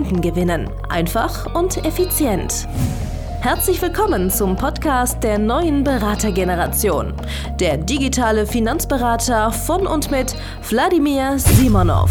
Kunden 0.00 0.22
gewinnen. 0.22 0.70
Einfach 0.88 1.54
und 1.54 1.84
effizient. 1.84 2.66
Herzlich 3.42 3.82
willkommen 3.82 4.30
zum 4.30 4.56
Podcast 4.56 5.22
der 5.22 5.38
neuen 5.38 5.84
Beratergeneration. 5.84 7.12
Der 7.60 7.76
digitale 7.76 8.46
Finanzberater 8.46 9.52
von 9.52 9.86
und 9.86 10.10
mit 10.10 10.34
Wladimir 10.70 11.38
Simonov. 11.38 12.10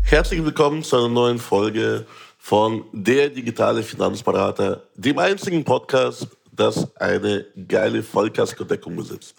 Herzlich 0.00 0.42
willkommen 0.42 0.82
zu 0.82 0.96
einer 0.96 1.10
neuen 1.10 1.38
Folge 1.38 2.06
von 2.38 2.84
Der 2.92 3.28
digitale 3.28 3.82
Finanzberater, 3.82 4.80
dem 4.94 5.18
einzigen 5.18 5.62
Podcast, 5.62 6.26
das 6.52 6.88
eine 6.96 7.44
geile 7.68 8.02
Vollkaskodeckung 8.02 8.96
besitzt. 8.96 9.34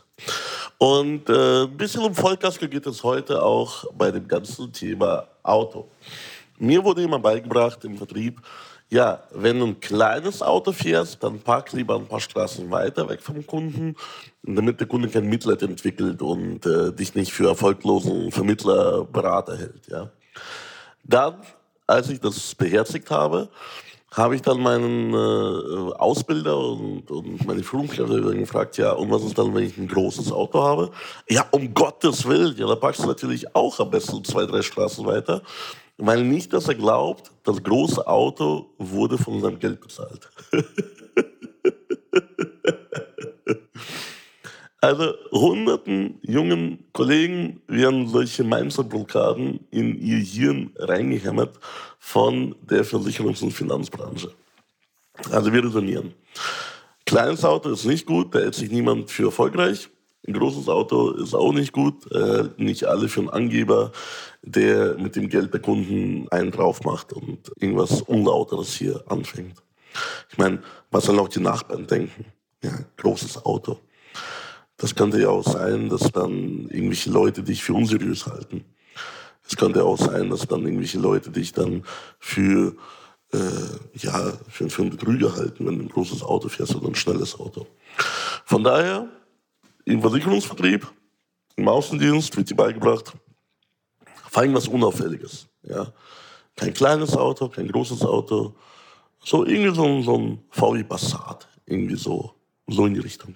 Und 0.77 1.27
äh, 1.29 1.63
ein 1.63 1.77
bisschen 1.77 2.03
um 2.03 2.13
Vollkasko 2.13 2.67
geht 2.67 2.85
es 2.85 3.03
heute 3.03 3.41
auch 3.41 3.85
bei 3.97 4.11
dem 4.11 4.27
ganzen 4.27 4.71
Thema 4.71 5.27
Auto. 5.41 5.87
Mir 6.57 6.83
wurde 6.83 7.03
immer 7.03 7.19
beigebracht 7.19 7.83
im 7.85 7.97
Vertrieb, 7.97 8.41
ja, 8.89 9.23
wenn 9.31 9.59
du 9.59 9.67
ein 9.67 9.79
kleines 9.81 10.41
Auto 10.41 10.71
fährst, 10.71 11.21
dann 11.21 11.39
park 11.39 11.73
lieber 11.73 11.95
ein 11.95 12.07
paar 12.07 12.21
Straßen 12.21 12.71
weiter 12.71 13.09
weg 13.09 13.21
vom 13.21 13.45
Kunden, 13.45 13.95
damit 14.43 14.79
der 14.79 14.87
Kunde 14.87 15.09
kein 15.09 15.27
Mitleid 15.27 15.61
entwickelt 15.61 16.21
und 16.21 16.65
äh, 16.65 16.93
dich 16.93 17.13
nicht 17.13 17.33
für 17.33 17.49
erfolglosen 17.49 18.31
Vermittler, 18.31 19.03
Berater 19.03 19.57
hält. 19.57 19.87
Ja. 19.87 20.09
Dann, 21.03 21.35
als 21.85 22.09
ich 22.09 22.21
das 22.21 22.55
beherzigt 22.55 23.11
habe, 23.11 23.49
habe 24.11 24.35
ich 24.35 24.41
dann 24.41 24.61
meinen 24.61 25.13
äh, 25.13 25.93
Ausbilder 25.97 26.57
und, 26.57 27.11
und 27.11 27.45
meine 27.45 27.63
Führungskräfte 27.63 28.21
gefragt, 28.21 28.77
ja, 28.77 28.93
und 28.93 29.11
was 29.11 29.23
ist 29.23 29.37
dann, 29.37 29.53
wenn 29.53 29.65
ich 29.65 29.77
ein 29.77 29.89
großes 29.89 30.31
Auto 30.31 30.61
habe? 30.61 30.91
Ja, 31.29 31.45
um 31.51 31.73
Gottes 31.73 32.25
Willen, 32.25 32.55
ja, 32.57 32.67
da 32.67 32.75
packst 32.75 33.03
du 33.03 33.07
natürlich 33.07 33.53
auch 33.53 33.77
am 33.81 33.91
besten 33.91 34.23
zwei, 34.23 34.45
drei 34.45 34.61
Straßen 34.61 35.05
weiter. 35.05 35.41
Weil 35.97 36.23
nicht, 36.23 36.53
dass 36.53 36.67
er 36.67 36.75
glaubt, 36.75 37.31
das 37.43 37.61
große 37.63 38.05
Auto 38.05 38.69
wurde 38.77 39.17
von 39.17 39.41
seinem 39.41 39.57
Geld 39.57 39.81
bezahlt. 39.81 40.29
also 44.81 45.13
hunderten 45.31 46.19
jungen 46.21 46.85
Kollegen 46.93 47.61
werden 47.67 48.07
solche 48.07 48.43
Mindset-Blockaden 48.43 49.59
in 49.71 49.99
ihr 49.99 50.19
Hirn 50.19 50.71
reingehämmert 50.77 51.59
von 51.97 52.55
der 52.61 52.85
Versicherungs- 52.85 53.41
und 53.41 53.51
Finanzbranche. 53.51 54.31
Also 55.31 55.51
wir 55.51 55.63
resonieren. 55.63 56.13
Kleines 57.05 57.43
Auto 57.43 57.71
ist 57.71 57.85
nicht 57.85 58.05
gut, 58.05 58.35
da 58.35 58.39
hält 58.39 58.53
sich 58.53 58.69
niemand 58.69 59.09
für 59.09 59.25
erfolgreich. 59.25 59.89
Ein 60.27 60.33
großes 60.33 60.67
Auto 60.67 61.11
ist 61.11 61.33
auch 61.33 61.53
nicht 61.53 61.71
gut. 61.71 62.11
Äh, 62.11 62.49
nicht 62.57 62.83
alle 62.83 63.07
für 63.07 63.21
einen 63.21 63.29
Angeber, 63.29 63.93
der 64.41 64.97
mit 64.97 65.15
dem 65.15 65.29
Geld 65.29 65.53
der 65.53 65.61
Kunden 65.61 66.27
einen 66.29 66.51
drauf 66.51 66.83
macht 66.83 67.13
und 67.13 67.49
irgendwas 67.59 68.01
Unlauteres 68.01 68.73
hier 68.73 69.03
anfängt. 69.07 69.63
Ich 70.29 70.37
meine, 70.37 70.61
was 70.91 71.05
sollen 71.05 71.19
auch 71.19 71.29
die 71.29 71.39
Nachbarn 71.39 71.87
denken? 71.87 72.25
Ja, 72.61 72.71
großes 72.97 73.45
Auto. 73.45 73.79
Das 74.75 74.93
könnte 74.95 75.21
ja 75.21 75.29
auch 75.29 75.47
sein, 75.47 75.87
dass 75.87 76.11
dann 76.11 76.67
irgendwelche 76.69 77.09
Leute 77.09 77.41
dich 77.41 77.63
für 77.63 77.73
unseriös 77.73 78.27
halten. 78.27 78.65
Es 79.47 79.55
könnte 79.55 79.85
auch 79.85 79.97
sein, 79.97 80.29
dass 80.29 80.45
dann 80.45 80.65
irgendwelche 80.65 80.99
Leute 80.99 81.31
dich 81.31 81.53
dann 81.53 81.85
für, 82.19 82.75
äh, 83.31 83.37
ja, 83.93 84.33
für, 84.49 84.69
für 84.69 84.81
einen 84.81 84.91
Betrüger 84.91 85.35
halten, 85.37 85.65
wenn 85.65 85.77
du 85.77 85.85
ein 85.85 85.89
großes 85.89 86.21
Auto 86.21 86.49
fährst 86.49 86.75
oder 86.75 86.89
ein 86.89 86.95
schnelles 86.95 87.39
Auto. 87.39 87.65
Von 88.45 88.63
daher 88.63 89.07
im 89.87 90.01
Versicherungsvertrieb, 90.01 90.85
im 91.55 91.67
Außendienst 91.67 92.35
wird 92.35 92.49
dir 92.49 92.55
beigebracht, 92.55 93.13
fahr 94.29 94.43
irgendwas 94.43 94.67
Unauffälliges. 94.67 95.47
Ja? 95.63 95.93
Kein 96.55 96.73
kleines 96.73 97.15
Auto, 97.15 97.47
kein 97.47 97.69
großes 97.69 98.03
Auto. 98.03 98.53
So 99.23 99.45
irgendwie 99.45 99.73
so, 99.73 100.01
so 100.01 100.17
ein 100.17 100.43
VW 100.49 100.83
Passat. 100.83 101.47
Irgendwie 101.65 101.95
so, 101.95 102.33
so 102.67 102.85
in 102.85 102.95
die 102.95 102.99
Richtung. 102.99 103.35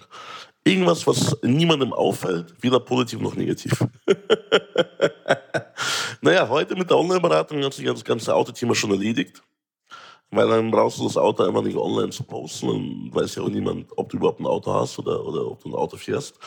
Irgendwas, 0.64 1.06
was 1.06 1.36
niemandem 1.42 1.92
auffällt, 1.92 2.54
weder 2.60 2.80
positiv 2.80 3.20
noch 3.20 3.34
negativ. 3.34 3.84
naja, 6.20 6.48
heute 6.48 6.76
mit 6.76 6.88
der 6.88 6.98
Online-Beratung 6.98 7.64
hat 7.64 7.72
sich 7.72 7.86
das 7.86 8.04
ganze 8.04 8.34
Autothema 8.34 8.74
schon 8.74 8.90
erledigt. 8.90 9.42
Weil 10.32 10.48
dann 10.48 10.70
brauchst 10.70 10.98
du 10.98 11.04
das 11.04 11.18
Auto 11.18 11.44
einfach 11.44 11.62
nicht 11.62 11.76
online 11.76 12.08
zu 12.08 12.24
posten. 12.24 12.66
Dann 12.66 13.10
weiß 13.14 13.34
ja 13.34 13.42
auch 13.42 13.50
niemand, 13.50 13.86
ob 13.96 14.08
du 14.08 14.16
überhaupt 14.16 14.40
ein 14.40 14.46
Auto 14.46 14.72
hast 14.72 14.98
oder, 14.98 15.24
oder 15.24 15.46
ob 15.46 15.62
du 15.62 15.68
ein 15.68 15.74
Auto 15.74 15.98
fährst. 15.98 16.38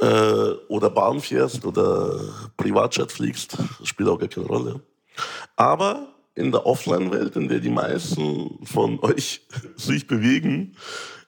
Äh, 0.00 0.50
oder 0.68 0.90
Bahn 0.90 1.20
fährst 1.20 1.64
oder 1.64 2.20
Privatjet 2.56 3.12
fliegst. 3.12 3.56
Das 3.78 3.88
spielt 3.88 4.08
auch 4.08 4.18
gar 4.18 4.28
keine 4.28 4.46
Rolle. 4.46 4.80
Aber 5.54 6.08
in 6.34 6.50
der 6.50 6.66
Offline-Welt, 6.66 7.36
in 7.36 7.46
der 7.46 7.60
die 7.60 7.70
meisten 7.70 8.58
von 8.64 8.98
euch 9.02 9.42
sich 9.76 10.08
bewegen, 10.08 10.74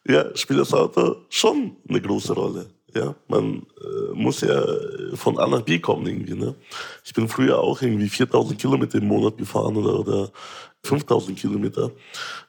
ja, 0.08 0.34
spielt 0.36 0.58
das 0.58 0.74
Auto 0.74 1.18
schon 1.28 1.76
eine 1.88 2.00
große 2.00 2.32
Rolle. 2.32 2.66
Ja, 2.94 3.14
man 3.28 3.66
äh, 3.80 4.14
muss 4.14 4.41
ja 4.41 4.60
von 5.14 5.38
A 5.38 5.47
nach 5.47 5.62
B 5.62 5.78
kommen 5.78 6.06
irgendwie. 6.06 6.34
Ne? 6.34 6.54
Ich 7.04 7.12
bin 7.12 7.28
früher 7.28 7.60
auch 7.60 7.80
irgendwie 7.82 8.08
4000 8.08 8.58
Kilometer 8.58 8.98
im 8.98 9.06
Monat 9.06 9.36
gefahren 9.36 9.76
oder, 9.76 10.00
oder 10.00 10.32
5000 10.86 11.38
Kilometer. 11.38 11.91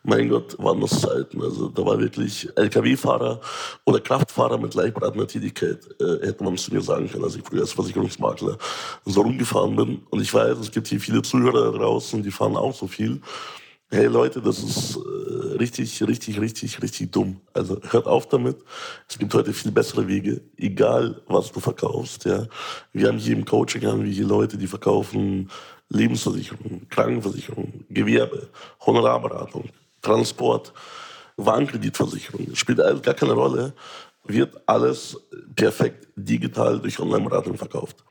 Mein 0.03 0.29
Gott, 0.29 0.57
waren 0.59 0.79
das 0.81 1.01
Zeiten. 1.01 1.41
Also 1.41 1.69
da 1.69 1.85
war 1.85 1.99
wirklich 1.99 2.47
LKW-Fahrer 2.55 3.41
oder 3.85 3.99
Kraftfahrer 3.99 4.57
mit 4.57 4.71
gleichberatender 4.71 5.27
Tätigkeit, 5.27 5.79
äh, 5.99 6.25
hätte 6.25 6.43
man 6.43 6.57
zu 6.57 6.73
mir 6.73 6.81
sagen 6.81 7.09
können, 7.09 7.23
als 7.23 7.35
ich 7.35 7.43
früher 7.43 7.61
als 7.61 7.73
Versicherungsmakler 7.73 8.57
so 9.05 9.21
rumgefahren 9.21 9.75
bin. 9.75 10.01
Und 10.09 10.21
ich 10.21 10.33
weiß, 10.33 10.57
es 10.59 10.71
gibt 10.71 10.87
hier 10.87 10.99
viele 10.99 11.21
Zuhörer 11.21 11.71
draußen, 11.71 12.23
die 12.23 12.31
fahren 12.31 12.55
auch 12.55 12.73
so 12.73 12.87
viel. 12.87 13.21
Hey 13.89 14.07
Leute, 14.07 14.41
das 14.41 14.61
ist 14.61 14.97
äh, 14.97 15.55
richtig, 15.59 16.03
richtig, 16.05 16.41
richtig, 16.41 16.81
richtig 16.81 17.09
dumm. 17.09 17.39
Also 17.53 17.79
hört 17.89 18.05
auf 18.05 18.27
damit. 18.27 18.57
Es 19.07 19.17
gibt 19.17 19.33
heute 19.33 19.53
viel 19.53 19.71
bessere 19.71 20.09
Wege, 20.09 20.41
egal 20.57 21.21
was 21.27 21.53
du 21.53 21.61
verkaufst. 21.61 22.25
Ja, 22.25 22.47
wir 22.91 23.07
haben 23.07 23.17
hier 23.17 23.33
im 23.33 23.45
Coaching 23.45 23.85
haben 23.85 24.03
wir 24.03 24.11
hier 24.11 24.25
Leute, 24.25 24.57
die 24.57 24.67
verkaufen 24.67 25.49
Lebensversicherung, 25.89 26.87
Krankenversicherung, 26.89 27.85
Gewerbe, 27.89 28.49
Honorarberatung, 28.85 29.69
Transport, 30.01 30.73
Warenkreditversicherung. 31.37 32.53
Spielt 32.55 32.81
alles 32.81 33.01
gar 33.01 33.13
keine 33.13 33.33
Rolle. 33.33 33.73
Wird 34.25 34.61
alles 34.65 35.17
perfekt 35.55 36.07
digital 36.15 36.79
durch 36.79 36.99
Online-Beratung 36.99 37.57
verkauft. 37.57 38.03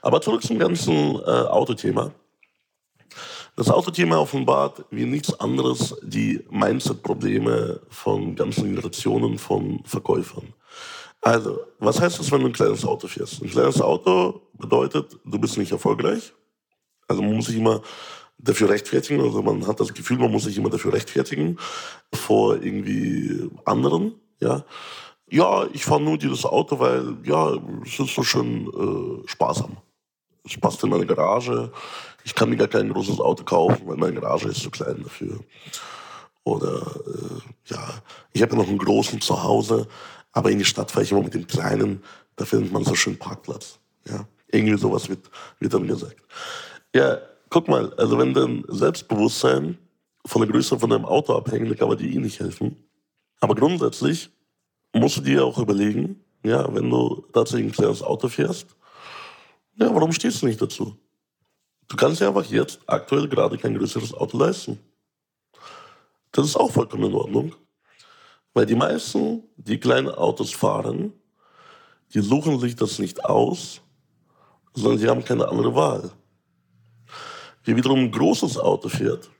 Aber 0.00 0.20
zurück 0.20 0.42
zum 0.42 0.58
ganzen 0.58 1.16
äh, 1.16 1.20
Autothema. 1.20 2.12
Das 3.56 3.68
Autothema 3.68 4.16
offenbart 4.16 4.84
wie 4.90 5.04
nichts 5.04 5.38
anderes 5.38 5.94
die 6.02 6.42
Mindset-Probleme 6.48 7.80
von 7.90 8.34
ganzen 8.34 8.64
Generationen 8.64 9.36
von 9.36 9.82
Verkäufern. 9.84 10.54
Also, 11.20 11.60
was 11.78 12.00
heißt 12.00 12.18
das, 12.18 12.32
wenn 12.32 12.40
du 12.40 12.46
ein 12.46 12.52
kleines 12.54 12.84
Auto 12.84 13.06
fährst? 13.06 13.42
Ein 13.42 13.50
kleines 13.50 13.82
Auto 13.82 14.40
bedeutet, 14.54 15.18
du 15.24 15.38
bist 15.38 15.58
nicht 15.58 15.72
erfolgreich. 15.72 16.32
Also 17.10 17.22
man 17.22 17.34
muss 17.34 17.46
sich 17.46 17.56
immer 17.56 17.82
dafür 18.38 18.70
rechtfertigen. 18.70 19.20
Also 19.20 19.42
man 19.42 19.66
hat 19.66 19.80
das 19.80 19.92
Gefühl, 19.92 20.18
man 20.18 20.30
muss 20.30 20.44
sich 20.44 20.56
immer 20.56 20.70
dafür 20.70 20.92
rechtfertigen 20.92 21.58
vor 22.14 22.62
irgendwie 22.62 23.50
anderen. 23.64 24.14
Ja, 24.40 24.64
ja 25.28 25.66
ich 25.72 25.84
fahre 25.84 26.00
nur 26.00 26.16
dieses 26.16 26.44
Auto, 26.44 26.78
weil 26.78 27.16
ja, 27.24 27.54
es 27.84 27.98
ist 27.98 28.14
so 28.14 28.22
schön 28.22 28.68
äh, 28.68 29.28
sparsam. 29.28 29.76
Es 30.44 30.56
passt 30.56 30.82
in 30.84 30.90
meine 30.90 31.04
Garage. 31.04 31.72
Ich 32.24 32.34
kann 32.34 32.48
mir 32.48 32.56
gar 32.56 32.68
kein 32.68 32.92
großes 32.92 33.20
Auto 33.20 33.44
kaufen, 33.44 33.86
weil 33.86 33.96
meine 33.96 34.20
Garage 34.20 34.48
ist 34.48 34.62
zu 34.62 34.70
klein 34.70 35.02
dafür. 35.02 35.40
Oder 36.44 36.80
äh, 37.06 37.72
ja, 37.72 38.02
ich 38.32 38.40
habe 38.40 38.52
ja 38.52 38.58
noch 38.62 38.68
einen 38.68 38.78
großen 38.78 39.20
zu 39.20 39.42
Hause, 39.42 39.88
aber 40.32 40.50
in 40.50 40.58
die 40.58 40.64
Stadt 40.64 40.90
fahre 40.92 41.04
ich 41.04 41.10
immer 41.10 41.22
mit 41.22 41.34
dem 41.34 41.46
kleinen. 41.46 42.02
Da 42.36 42.44
findet 42.44 42.72
man 42.72 42.84
so 42.84 42.94
schön 42.94 43.18
Parkplatz. 43.18 43.78
Ja, 44.08 44.26
irgendwie 44.48 44.78
sowas 44.78 45.08
wird, 45.08 45.30
wird 45.58 45.74
dann 45.74 45.86
gesagt. 45.86 46.22
Ja, 46.94 47.18
guck 47.48 47.68
mal, 47.68 47.92
also 47.94 48.18
wenn 48.18 48.34
dein 48.34 48.64
Selbstbewusstsein 48.68 49.78
von 50.26 50.42
der 50.42 50.50
Größe 50.50 50.78
von 50.78 50.90
deinem 50.90 51.04
Auto 51.04 51.34
abhängt, 51.34 51.68
dann 51.68 51.76
kann 51.76 51.88
man 51.88 51.98
dir 51.98 52.10
eh 52.10 52.18
nicht 52.18 52.40
helfen. 52.40 52.76
Aber 53.40 53.54
grundsätzlich 53.54 54.30
musst 54.92 55.18
du 55.18 55.20
dir 55.20 55.44
auch 55.44 55.58
überlegen, 55.58 56.24
ja, 56.42 56.72
wenn 56.74 56.90
du 56.90 57.24
tatsächlich 57.32 57.68
ein 57.68 57.72
kleines 57.72 58.02
Auto 58.02 58.28
fährst, 58.28 58.76
ja, 59.76 59.94
warum 59.94 60.12
stehst 60.12 60.42
du 60.42 60.46
nicht 60.46 60.60
dazu? 60.60 60.96
Du 61.88 61.96
kannst 61.96 62.20
dir 62.20 62.28
einfach 62.28 62.44
jetzt 62.44 62.80
aktuell 62.86 63.28
gerade 63.28 63.56
kein 63.56 63.76
größeres 63.76 64.14
Auto 64.14 64.38
leisten. 64.38 64.78
Das 66.32 66.46
ist 66.46 66.56
auch 66.56 66.70
vollkommen 66.70 67.04
in 67.04 67.14
Ordnung. 67.14 67.54
Weil 68.52 68.66
die 68.66 68.74
meisten, 68.74 69.44
die 69.56 69.78
kleine 69.78 70.16
Autos 70.16 70.52
fahren, 70.52 71.12
die 72.12 72.20
suchen 72.20 72.58
sich 72.58 72.74
das 72.74 72.98
nicht 72.98 73.24
aus, 73.24 73.80
sondern 74.74 74.98
sie 74.98 75.08
haben 75.08 75.24
keine 75.24 75.48
andere 75.48 75.74
Wahl. 75.74 76.10
Wer 77.64 77.76
wiederum 77.76 78.00
ein 78.00 78.10
großes 78.10 78.58
Auto 78.58 78.88
fährt, 78.88 79.30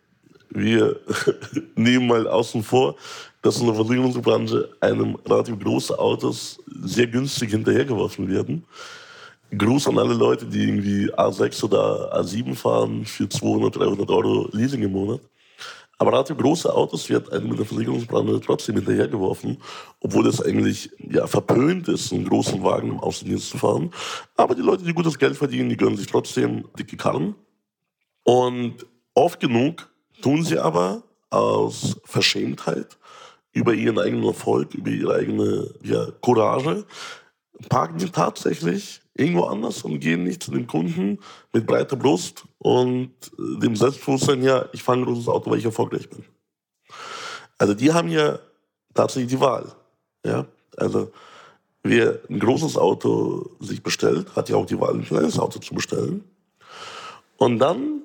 wir 0.50 1.00
nehmen 1.74 2.06
mal 2.06 2.26
außen 2.26 2.62
vor, 2.62 2.96
dass 3.42 3.60
in 3.60 3.66
der 3.66 3.74
Versicherungsbranche 3.74 4.70
einem 4.80 5.16
relativ 5.26 5.58
große 5.58 5.98
Autos 5.98 6.58
sehr 6.82 7.06
günstig 7.06 7.50
hinterhergeworfen 7.50 8.28
werden. 8.28 8.64
Gruß 9.56 9.88
an 9.88 9.98
alle 9.98 10.14
Leute, 10.14 10.46
die 10.46 10.62
irgendwie 10.64 11.12
A6 11.12 11.64
oder 11.64 12.14
A7 12.20 12.54
fahren 12.54 13.04
für 13.04 13.28
200, 13.28 13.76
300 13.76 14.10
Euro 14.10 14.48
Leasing 14.52 14.82
im 14.82 14.92
Monat. 14.92 15.20
Aber 15.98 16.12
relativ 16.12 16.38
große 16.38 16.72
Autos 16.72 17.08
wird 17.10 17.30
einem 17.32 17.50
mit 17.50 17.58
der 17.58 17.66
Versicherungsbranche 17.66 18.40
trotzdem 18.40 18.76
hinterhergeworfen, 18.76 19.58
obwohl 20.00 20.26
es 20.28 20.40
eigentlich 20.40 20.90
ja, 20.98 21.26
verpönt 21.26 21.88
ist, 21.88 22.12
einen 22.12 22.26
großen 22.26 22.62
Wagen 22.62 22.90
im 22.90 23.00
Außendienst 23.00 23.50
zu 23.50 23.58
fahren. 23.58 23.90
Aber 24.36 24.54
die 24.54 24.62
Leute, 24.62 24.84
die 24.84 24.94
gutes 24.94 25.18
Geld 25.18 25.36
verdienen, 25.36 25.68
die 25.68 25.76
gönnen 25.76 25.98
sich 25.98 26.06
trotzdem 26.06 26.64
dicke 26.78 26.96
Karren. 26.96 27.34
Und 28.30 28.86
oft 29.14 29.40
genug 29.40 29.90
tun 30.22 30.44
sie 30.44 30.56
aber 30.56 31.02
aus 31.30 31.96
Verschämtheit 32.04 32.96
über 33.50 33.74
ihren 33.74 33.98
eigenen 33.98 34.22
Erfolg, 34.22 34.72
über 34.72 34.90
ihre 34.90 35.16
eigene 35.16 35.74
ja, 35.82 36.06
Courage, 36.22 36.86
parken 37.68 37.98
die 37.98 38.08
tatsächlich 38.08 39.00
irgendwo 39.14 39.46
anders 39.46 39.82
und 39.82 39.98
gehen 39.98 40.22
nicht 40.22 40.44
zu 40.44 40.52
dem 40.52 40.68
Kunden 40.68 41.18
mit 41.52 41.66
breiter 41.66 41.96
Brust 41.96 42.44
und 42.58 43.10
äh, 43.36 43.58
dem 43.58 43.74
Selbstbewusstsein, 43.74 44.44
ja, 44.44 44.66
ich 44.72 44.84
fahre 44.84 45.00
ein 45.00 45.06
großes 45.06 45.26
Auto, 45.26 45.50
weil 45.50 45.58
ich 45.58 45.64
erfolgreich 45.64 46.08
bin. 46.08 46.24
Also 47.58 47.74
die 47.74 47.92
haben 47.92 48.10
ja 48.10 48.38
tatsächlich 48.94 49.32
die 49.32 49.40
Wahl. 49.40 49.72
Ja? 50.24 50.46
Also 50.76 51.10
wer 51.82 52.20
ein 52.30 52.38
großes 52.38 52.76
Auto 52.76 53.50
sich 53.58 53.82
bestellt, 53.82 54.36
hat 54.36 54.48
ja 54.48 54.54
auch 54.54 54.66
die 54.66 54.78
Wahl, 54.78 54.94
ein 54.94 55.04
kleines 55.04 55.36
Auto 55.36 55.58
zu 55.58 55.74
bestellen. 55.74 56.22
Und 57.36 57.58
dann 57.58 58.02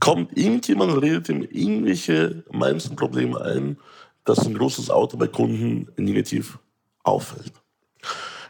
kommt 0.00 0.36
irgendjemand 0.36 0.92
und 0.92 0.98
redet 0.98 1.28
ihm 1.28 1.42
irgendwelche 1.42 2.44
meisten 2.50 2.96
Probleme 2.96 3.40
ein, 3.40 3.78
dass 4.24 4.46
ein 4.46 4.54
großes 4.54 4.90
Auto 4.90 5.16
bei 5.16 5.28
Kunden 5.28 5.88
negativ 5.96 6.58
auffällt. 7.02 7.52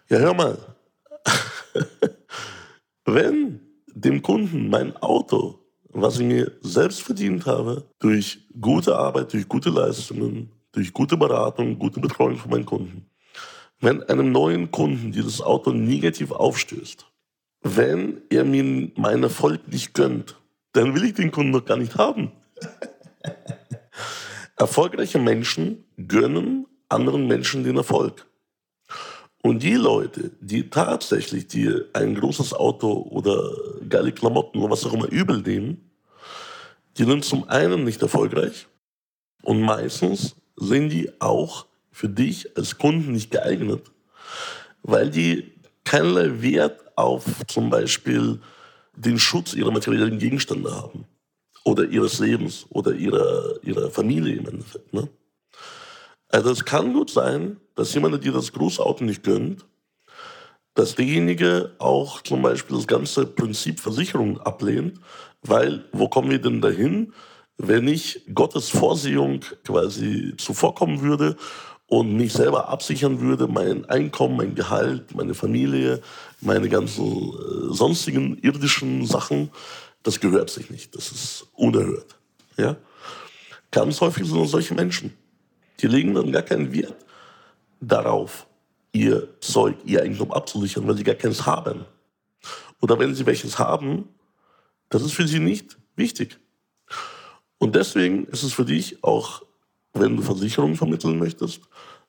Ja, 0.09 0.19
hör 0.19 0.35
mal, 0.35 0.59
wenn 3.05 3.61
dem 3.95 4.23
Kunden 4.23 4.69
mein 4.69 4.97
Auto, 4.97 5.59
was 5.89 6.19
ich 6.19 6.27
mir 6.27 6.53
selbst 6.61 7.03
verdient 7.03 7.47
habe, 7.47 7.85
durch 7.99 8.47
gute 8.61 8.97
Arbeit, 8.97 9.33
durch 9.33 9.49
gute 9.49 9.71
Leistungen, 9.71 10.51
durch 10.73 10.93
gute 10.93 11.17
Beratung, 11.17 11.79
gute 11.79 12.01
Betreuung 12.01 12.37
von 12.37 12.51
meinen 12.51 12.67
Kunden, 12.67 13.07
wenn 13.81 14.03
einem 14.05 14.33
neuen 14.33 14.71
Kunden 14.71 15.13
dieses 15.13 15.41
Auto 15.41 15.73
negativ 15.73 16.33
aufstößt, 16.33 17.07
wenn 17.63 18.23
er 18.31 18.45
mir 18.45 18.91
meinen 18.97 19.23
Erfolg 19.25 19.69
nicht 19.69 19.95
gönnt, 19.95 20.37
dann 20.77 20.95
will 20.95 21.05
ich 21.05 21.15
den 21.15 21.31
Kunden 21.31 21.53
noch 21.53 21.65
gar 21.65 21.77
nicht 21.77 21.97
haben. 21.97 22.33
Erfolgreiche 24.57 25.19
Menschen 25.19 25.85
gönnen 25.97 26.67
anderen 26.89 27.27
Menschen 27.27 27.65
den 27.65 27.77
Erfolg. 27.77 28.27
Und 29.43 29.63
die 29.63 29.75
Leute, 29.75 30.33
die 30.41 30.71
tatsächlich 30.71 31.47
dir 31.47 31.87
ein 31.93 32.15
großes 32.15 32.53
Auto 32.53 32.93
oder 33.11 33.53
geile 33.89 34.13
Klamotten 34.13 34.59
oder 34.59 34.73
was 34.73 34.85
auch 34.85 34.93
immer 34.93 35.11
übel 35.11 35.41
nehmen, 35.43 35.91
die 36.99 37.05
sind 37.05 37.25
zum 37.25 37.49
einen 37.49 37.85
nicht 37.85 38.03
erfolgreich 38.03 38.67
und 39.43 39.61
meistens 39.61 40.37
sind 40.57 40.89
die 40.89 41.21
auch 41.21 41.67
für 41.91 42.09
dich 42.09 42.57
als 42.57 42.79
Kunden 42.79 43.13
nicht 43.13 43.31
geeignet, 43.31 43.91
weil 44.83 45.11
die 45.11 45.53
keinerlei 45.85 46.43
Wert 46.43 46.81
auf 46.97 47.25
zum 47.47 47.71
Beispiel 47.71 48.41
den 48.97 49.19
Schutz 49.19 49.55
ihrer 49.55 49.71
materiellen 49.71 50.19
Gegenstände 50.19 50.75
haben 50.75 51.07
oder 51.65 51.85
ihres 51.85 52.19
Lebens 52.19 52.67
oder 52.71 52.93
ihrer, 52.93 53.63
ihrer 53.63 53.91
Familie 53.91 54.37
im 54.37 54.49
Endeffekt. 54.49 54.93
Ne? 54.93 55.09
Also 56.29 56.51
es 56.51 56.65
kann 56.65 56.93
gut 56.93 57.11
sein, 57.11 57.59
dass 57.75 57.95
jemand, 57.95 58.25
der 58.25 58.33
das 58.33 58.53
Großauto 58.53 59.05
nicht 59.05 59.23
gönnt, 59.23 59.65
dass 60.75 60.95
derjenige 60.95 61.75
auch 61.79 62.23
zum 62.23 62.43
Beispiel 62.43 62.77
das 62.77 62.87
ganze 62.87 63.27
Prinzip 63.27 63.81
Versicherung 63.81 64.39
ablehnt, 64.41 65.01
weil 65.43 65.85
wo 65.93 66.09
kommen 66.09 66.31
wir 66.31 66.41
denn 66.41 66.61
dahin, 66.61 67.13
wenn 67.59 67.89
ich 67.89 68.23
Gottes 68.35 68.69
Vorsehung 68.69 69.41
quasi 69.65 70.35
zuvorkommen 70.37 71.01
würde 71.01 71.37
und 71.89 72.17
mich 72.17 72.33
selber 72.33 72.69
absichern 72.69 73.21
würde, 73.21 73.47
mein 73.47 73.85
Einkommen, 73.85 74.37
mein 74.37 74.55
Gehalt, 74.55 75.15
meine 75.15 75.35
Familie, 75.35 76.01
meine 76.41 76.69
ganzen 76.69 77.05
äh, 77.05 77.75
sonstigen 77.75 78.39
irdischen 78.39 79.07
Sachen, 79.07 79.51
das 80.03 80.21
gehört 80.21 80.51
sich 80.51 80.71
nicht. 80.71 80.95
Das 80.97 81.13
ist 81.13 81.47
unerhört. 81.55 82.17
Ja? 82.57 82.77
Ganz 83.71 84.01
häufig 84.01 84.27
sind 84.27 84.41
es 84.41 84.51
solche 84.51 84.75
Menschen. 84.75 85.17
Die 85.81 85.87
legen 85.87 86.15
dann 86.15 86.33
gar 86.33 86.43
keinen 86.43 86.73
Wert 86.73 86.97
darauf, 87.81 88.47
ihr 88.93 89.29
Zeug, 89.41 89.77
ihr 89.85 90.03
Eigentum 90.03 90.33
abzusichern, 90.33 90.87
weil 90.89 90.97
sie 90.97 91.05
gar 91.05 91.15
keins 91.15 91.45
haben. 91.45 91.85
Oder 92.81 92.99
wenn 92.99 93.15
sie 93.15 93.27
welches 93.27 93.59
haben, 93.59 94.09
das 94.89 95.03
ist 95.03 95.13
für 95.13 95.27
sie 95.27 95.41
nicht 95.41 95.77
wichtig. 95.97 96.39
Und 97.59 97.75
deswegen 97.75 98.27
ist 98.27 98.43
es 98.43 98.53
für 98.53 98.65
dich 98.65 99.03
auch, 99.03 99.43
wenn 100.01 100.17
du 100.17 100.23
Versicherungen 100.23 100.77
vermitteln 100.77 101.19
möchtest, 101.19 101.63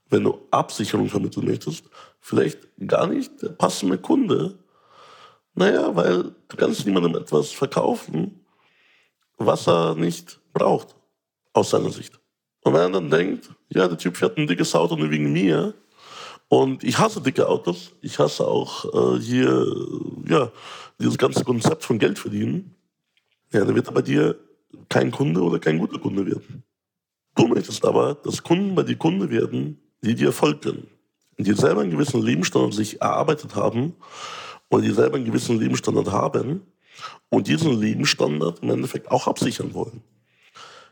wenn 0.10 0.24
du 0.24 0.40
Absicherung 0.52 1.10
vermitteln 1.10 1.46
möchtest, 1.46 1.86
vielleicht 2.20 2.60
gar 2.88 3.08
nicht 3.08 3.42
der 3.42 3.50
passende 3.50 3.98
Kunde. 3.98 4.58
Naja, 5.54 5.96
weil 5.96 6.36
du 6.48 6.58
kannst 6.58 6.86
niemandem 6.86 7.16
etwas 7.16 7.52
verkaufen, 7.52 8.46
was 9.38 9.68
er 9.68 9.96
nicht 9.96 10.40
braucht, 10.54 10.96
aus 11.54 11.72
seiner 11.72 11.92
Sicht. 11.92 12.20
Und 12.62 12.74
wenn 12.74 12.82
er 12.82 12.90
dann 12.90 13.10
denkt, 13.10 13.50
ja, 13.70 13.88
der 13.88 13.98
Typ 13.98 14.18
fährt 14.18 14.38
ein 14.38 14.48
dickes 14.48 14.76
Auto 14.76 14.96
nur 14.96 15.10
wegen 15.10 15.32
mir, 15.32 15.74
und 16.50 16.84
ich 16.84 16.98
hasse 16.98 17.22
dicke 17.22 17.48
Autos, 17.48 17.92
ich 18.02 18.20
hasse 18.20 18.48
auch 18.48 18.86
äh, 18.94 19.20
hier, 19.20 19.66
ja, 20.28 20.52
dieses 21.00 21.18
ganze 21.18 21.44
Konzept 21.44 21.84
von 21.84 22.00
Geld 22.00 22.18
verdienen, 22.18 22.76
ja, 23.52 23.66
dann 23.66 23.76
wird 23.76 23.88
er 23.88 23.94
bei 23.94 24.02
dir 24.02 24.40
kein 24.90 25.12
Kunde 25.12 25.42
oder 25.42 25.60
kein 25.60 25.78
guter 25.78 26.00
Kunde 26.00 26.26
werden. 26.26 26.64
Du 27.38 27.48
möchtest 27.48 27.86
aber, 27.86 28.16
dass 28.16 28.44
Kunden 28.44 28.74
bei 28.74 28.82
dir 28.82 28.98
Kunde 28.98 29.30
werden, 29.30 29.80
die 30.02 30.16
dir 30.16 30.28
Erfolg 30.28 30.64
gönnen. 30.64 30.88
Die 31.38 31.54
selber 31.54 31.82
einen 31.82 31.92
gewissen 31.92 32.22
Lebensstandard 32.22 32.74
sich 32.74 33.00
erarbeitet 33.00 33.56
haben 33.56 33.94
oder 34.70 34.82
die 34.82 34.92
selber 34.92 35.18
einen 35.18 35.26
gewissen 35.26 35.60
Lebensstandard 35.60 36.12
haben 36.12 36.64
und 37.30 37.48
diesen 37.48 37.80
Lebensstandard 37.80 38.64
im 38.64 38.72
Endeffekt 38.72 39.12
auch 39.12 39.28
absichern 39.28 39.76
wollen. 39.76 40.02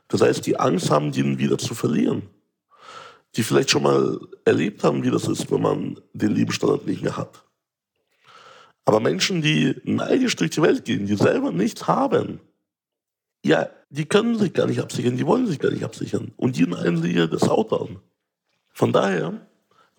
Das 0.08 0.22
heißt, 0.22 0.46
die 0.46 0.60
Angst 0.60 0.92
haben, 0.92 1.12
den 1.12 1.40
wieder 1.40 1.58
zu 1.58 1.74
verlieren. 1.74 2.30
Die 3.36 3.44
vielleicht 3.44 3.72
schon 3.72 3.84
mal 3.84 4.20
erlebt 4.46 4.84
haben, 4.84 5.04
wie 5.04 5.10
das 5.10 5.28
ist, 5.28 5.50
wenn 5.50 5.64
man 5.64 6.00
den 6.14 6.36
Lebensstandard 6.36 6.86
nicht 6.86 7.02
mehr 7.02 7.18
hat. 7.18 7.44
Aber 8.86 9.00
Menschen, 9.00 9.42
die 9.42 9.75
neidisch 9.84 10.36
durch 10.36 10.52
die 10.52 10.62
Welt 10.62 10.86
gehen, 10.86 11.08
die 11.08 11.16
selber 11.16 11.52
nichts 11.52 11.88
haben, 11.88 12.40
ja, 13.44 13.68
die 13.96 14.06
können 14.06 14.38
sich 14.38 14.54
gar 14.54 14.68
nicht 14.68 14.82
absichern, 14.82 15.16
die 15.16 15.25
wollen 15.25 15.48
sich 15.48 15.60
gar 15.60 15.72
nicht 15.72 15.84
absichern. 15.84 16.34
Und 16.36 16.58
die 16.58 16.68
neiden 16.68 17.02
sie 17.02 17.14
das 17.30 17.44
Auto 17.44 17.78
an. 17.78 18.00
Von 18.74 18.92
daher, 18.92 19.48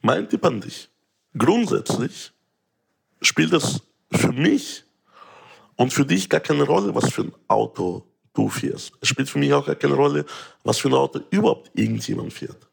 mein 0.02 0.28
Tipp 0.28 0.44
an 0.44 0.60
dich, 0.60 0.90
grundsätzlich 1.36 2.32
spielt 3.22 3.54
es 3.54 3.82
für 4.12 4.32
mich 4.32 4.84
und 5.76 5.92
für 5.92 6.04
dich 6.04 6.28
gar 6.28 6.40
keine 6.40 6.64
Rolle, 6.64 6.94
was 6.94 7.10
für 7.10 7.22
ein 7.22 7.32
Auto 7.48 8.04
du 8.34 8.50
fährst. 8.50 8.92
Es 9.00 9.08
spielt 9.08 9.30
für 9.30 9.38
mich 9.38 9.52
auch 9.54 9.64
gar 9.64 9.76
keine 9.76 9.94
Rolle, 9.94 10.26
was 10.62 10.78
für 10.78 10.88
ein 10.88 10.94
Auto 10.94 11.20
überhaupt 11.30 11.70
irgendjemand 11.74 12.34
fährt. 12.34 12.68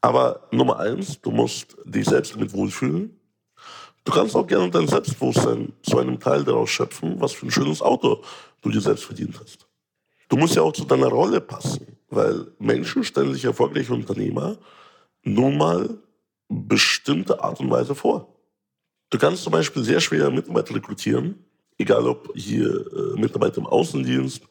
Aber 0.00 0.48
Nummer 0.50 0.80
eins, 0.80 1.20
du 1.20 1.30
musst 1.30 1.76
dich 1.84 2.06
selbst 2.06 2.34
damit 2.34 2.52
wohlfühlen. 2.52 3.18
Du 4.04 4.12
kannst 4.12 4.34
auch 4.36 4.46
gerne 4.46 4.70
dein 4.70 4.86
Selbstbewusstsein 4.86 5.72
zu 5.82 5.98
einem 5.98 6.18
Teil 6.18 6.44
daraus 6.44 6.70
schöpfen, 6.70 7.20
was 7.20 7.32
für 7.32 7.46
ein 7.46 7.50
schönes 7.50 7.82
Auto 7.82 8.22
du 8.62 8.70
dir 8.70 8.80
selbst 8.80 9.04
verdient 9.04 9.38
hast. 9.40 9.65
Du 10.28 10.36
musst 10.36 10.56
ja 10.56 10.62
auch 10.62 10.72
zu 10.72 10.84
deiner 10.84 11.08
Rolle 11.08 11.40
passen, 11.40 11.98
weil 12.08 12.46
Menschen 12.58 13.04
stellen 13.04 13.32
sich 13.32 13.44
erfolgreiche 13.44 13.94
Unternehmer 13.94 14.58
nun 15.22 15.56
mal 15.56 15.98
bestimmte 16.48 17.42
Art 17.42 17.60
und 17.60 17.70
Weise 17.70 17.94
vor. 17.94 18.34
Du 19.10 19.18
kannst 19.18 19.44
zum 19.44 19.52
Beispiel 19.52 19.84
sehr 19.84 20.00
schwer 20.00 20.30
Mitarbeiter 20.30 20.74
rekrutieren, 20.74 21.44
egal 21.78 22.06
ob 22.06 22.32
hier 22.34 22.86
äh, 22.92 23.20
Mitarbeiter 23.20 23.58
im 23.58 23.66
Außendienst 23.66 24.42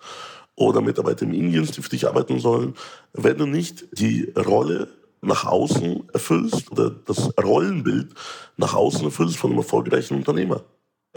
oder 0.55 0.79
Mitarbeiter 0.82 1.24
im 1.24 1.34
Innendienst, 1.34 1.75
die 1.75 1.82
für 1.82 1.89
dich 1.89 2.08
arbeiten 2.08 2.39
sollen, 2.39 2.74
wenn 3.13 3.38
du 3.38 3.46
nicht 3.46 3.88
die 4.00 4.32
Rolle 4.38 4.88
nach 5.22 5.46
außen 5.46 6.10
erfüllst 6.13 6.72
oder 6.72 6.91
das 6.91 7.32
Rollenbild 7.38 8.13
nach 8.58 8.74
außen 8.74 9.03
erfüllst 9.05 9.38
von 9.38 9.51
einem 9.51 9.60
erfolgreichen 9.60 10.15
Unternehmer. 10.15 10.63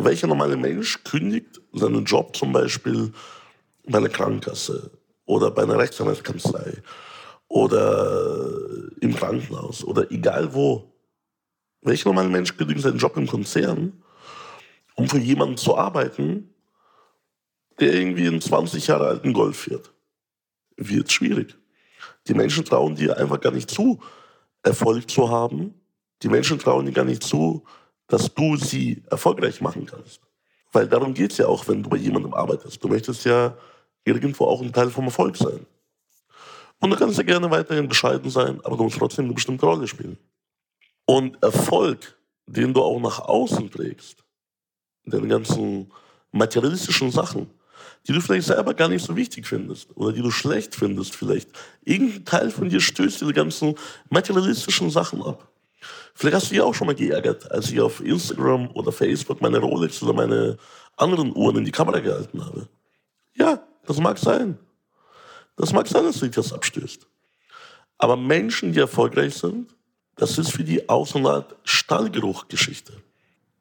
welcher 0.00 0.28
normale 0.28 0.56
Mensch 0.56 1.02
kündigt 1.02 1.60
seinen 1.72 2.04
Job 2.04 2.36
zum 2.36 2.52
Beispiel 2.52 3.12
bei 3.88 3.99
einer 3.99 4.09
Krankenkasse 4.09 4.90
oder 5.25 5.50
bei 5.50 5.62
einer 5.62 5.78
Rechtsanwaltskanzlei 5.78 6.83
oder 7.49 8.90
im 9.00 9.14
Krankenhaus 9.14 9.85
oder 9.85 10.11
egal 10.11 10.54
wo. 10.54 10.92
Welcher 11.83 12.09
normale 12.09 12.28
Mensch 12.28 12.57
kündigt 12.57 12.80
seinen 12.80 12.99
Job 12.99 13.16
im 13.16 13.26
Konzern, 13.26 14.02
um 14.97 15.09
für 15.09 15.18
jemanden 15.18 15.57
zu 15.57 15.76
arbeiten, 15.76 16.52
der 17.78 17.95
irgendwie 17.95 18.26
einen 18.26 18.40
20 18.40 18.87
Jahre 18.88 19.07
alten 19.07 19.33
Golf 19.33 19.61
fährt? 19.61 19.92
Wird 20.76 21.11
schwierig. 21.12 21.57
Die 22.26 22.35
Menschen 22.35 22.64
trauen 22.64 22.95
dir 22.95 23.16
einfach 23.16 23.40
gar 23.40 23.52
nicht 23.52 23.71
zu, 23.71 24.00
Erfolg 24.62 25.11
zu 25.11 25.30
haben. 25.30 25.75
Die 26.23 26.28
Menschen 26.28 26.59
trauen 26.59 26.87
dir 26.87 26.92
gar 26.92 27.04
nicht 27.04 27.23
zu, 27.23 27.64
dass 28.09 28.35
du 28.35 28.57
sie 28.57 29.02
erfolgreich 29.11 29.61
machen 29.61 29.87
kannst. 29.87 30.21
Weil 30.73 30.88
darum 30.88 31.14
geht 31.14 31.33
es 31.33 31.38
ja 31.38 31.47
auch, 31.47 31.66
wenn 31.68 31.83
du 31.83 31.88
bei 31.88 31.97
jemandem 31.97 32.35
arbeitest. 32.35 32.83
Du 32.83 32.88
möchtest 32.88 33.25
ja 33.25 33.57
irgendwo 34.04 34.44
auch 34.44 34.62
ein 34.62 34.72
Teil 34.72 34.90
vom 34.90 35.06
Erfolg 35.06 35.36
sein. 35.36 35.66
Und 36.80 36.90
du 36.90 36.96
kannst 36.96 37.18
ja 37.18 37.24
gerne 37.24 37.50
weiterhin 37.50 37.88
bescheiden 37.88 38.30
sein, 38.30 38.60
aber 38.64 38.76
du 38.76 38.84
musst 38.84 38.98
trotzdem 38.98 39.26
eine 39.26 39.34
bestimmte 39.34 39.66
Rolle 39.66 39.88
spielen. 39.88 40.16
Und 41.06 41.42
Erfolg, 41.42 42.16
den 42.46 42.72
du 42.72 42.82
auch 42.82 43.00
nach 43.00 43.20
außen 43.20 43.70
trägst, 43.70 44.24
den 45.04 45.28
ganzen 45.28 45.90
materialistischen 46.32 47.10
Sachen, 47.10 47.50
die 48.06 48.12
du 48.12 48.20
vielleicht 48.20 48.46
selber 48.46 48.74
gar 48.74 48.88
nicht 48.88 49.04
so 49.04 49.16
wichtig 49.16 49.46
findest 49.46 49.96
oder 49.96 50.12
die 50.12 50.22
du 50.22 50.30
schlecht 50.30 50.74
findest 50.74 51.16
vielleicht. 51.16 51.50
Irgendein 51.84 52.24
Teil 52.24 52.50
von 52.50 52.68
dir 52.68 52.80
stößt 52.80 53.20
diese 53.20 53.32
ganzen 53.32 53.74
materialistischen 54.10 54.90
Sachen 54.90 55.22
ab. 55.22 55.50
Vielleicht 56.14 56.36
hast 56.36 56.46
du 56.46 56.54
dich 56.54 56.60
auch 56.60 56.74
schon 56.74 56.86
mal 56.86 56.96
geärgert, 56.96 57.50
als 57.50 57.70
ich 57.70 57.80
auf 57.80 58.00
Instagram 58.00 58.70
oder 58.74 58.92
Facebook 58.92 59.40
meine 59.40 59.58
Rolex 59.58 60.02
oder 60.02 60.12
meine 60.12 60.56
anderen 60.96 61.34
Uhren 61.36 61.56
in 61.58 61.64
die 61.64 61.70
Kamera 61.70 62.00
gehalten 62.00 62.44
habe. 62.44 62.68
Ja, 63.34 63.62
das 63.88 63.99
mag 63.99 64.18
sein. 64.18 64.59
Das 65.57 65.73
mag 65.73 65.88
sein, 65.88 66.04
dass 66.04 66.21
dich 66.21 66.33
das 66.33 66.52
abstößt. 66.52 67.07
Aber 67.97 68.16
Menschen, 68.16 68.73
die 68.73 68.78
erfolgreich 68.78 69.35
sind, 69.35 69.75
das 70.14 70.37
ist 70.37 70.52
für 70.52 70.62
die 70.62 70.88
auch 70.88 71.07
so 71.07 71.18
eine 71.18 71.30
Art 71.30 71.57
Stallgeruchgeschichte. 71.64 72.92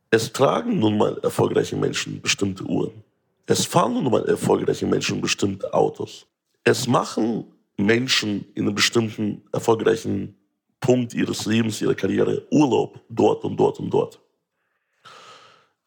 Es 0.10 0.34
tragen 0.34 0.80
nun 0.80 0.98
mal 0.98 1.18
erfolgreiche 1.24 1.78
Menschen 1.78 2.22
bestimmte 2.22 2.66
Uhren. 2.66 3.04
Es 3.46 3.66
fahren 3.66 3.94
nun 3.94 4.12
mal 4.12 4.26
erfolgreiche 4.28 4.86
Menschen 4.86 5.22
bestimmte 5.22 5.74
Autos. 5.74 6.28
Es 6.66 6.88
machen 6.88 7.46
Menschen 7.78 8.46
in 8.54 8.66
einem 8.66 8.76
bestimmten 8.76 9.44
erfolgreichen 9.54 10.36
Punkt 10.82 11.14
ihres 11.14 11.46
Lebens, 11.46 11.82
ihrer 11.82 11.96
Karriere 11.96 12.46
Urlaub 12.52 13.00
dort 13.10 13.46
und 13.46 13.56
dort 13.56 13.80
und 13.80 13.90
dort. 13.90 14.20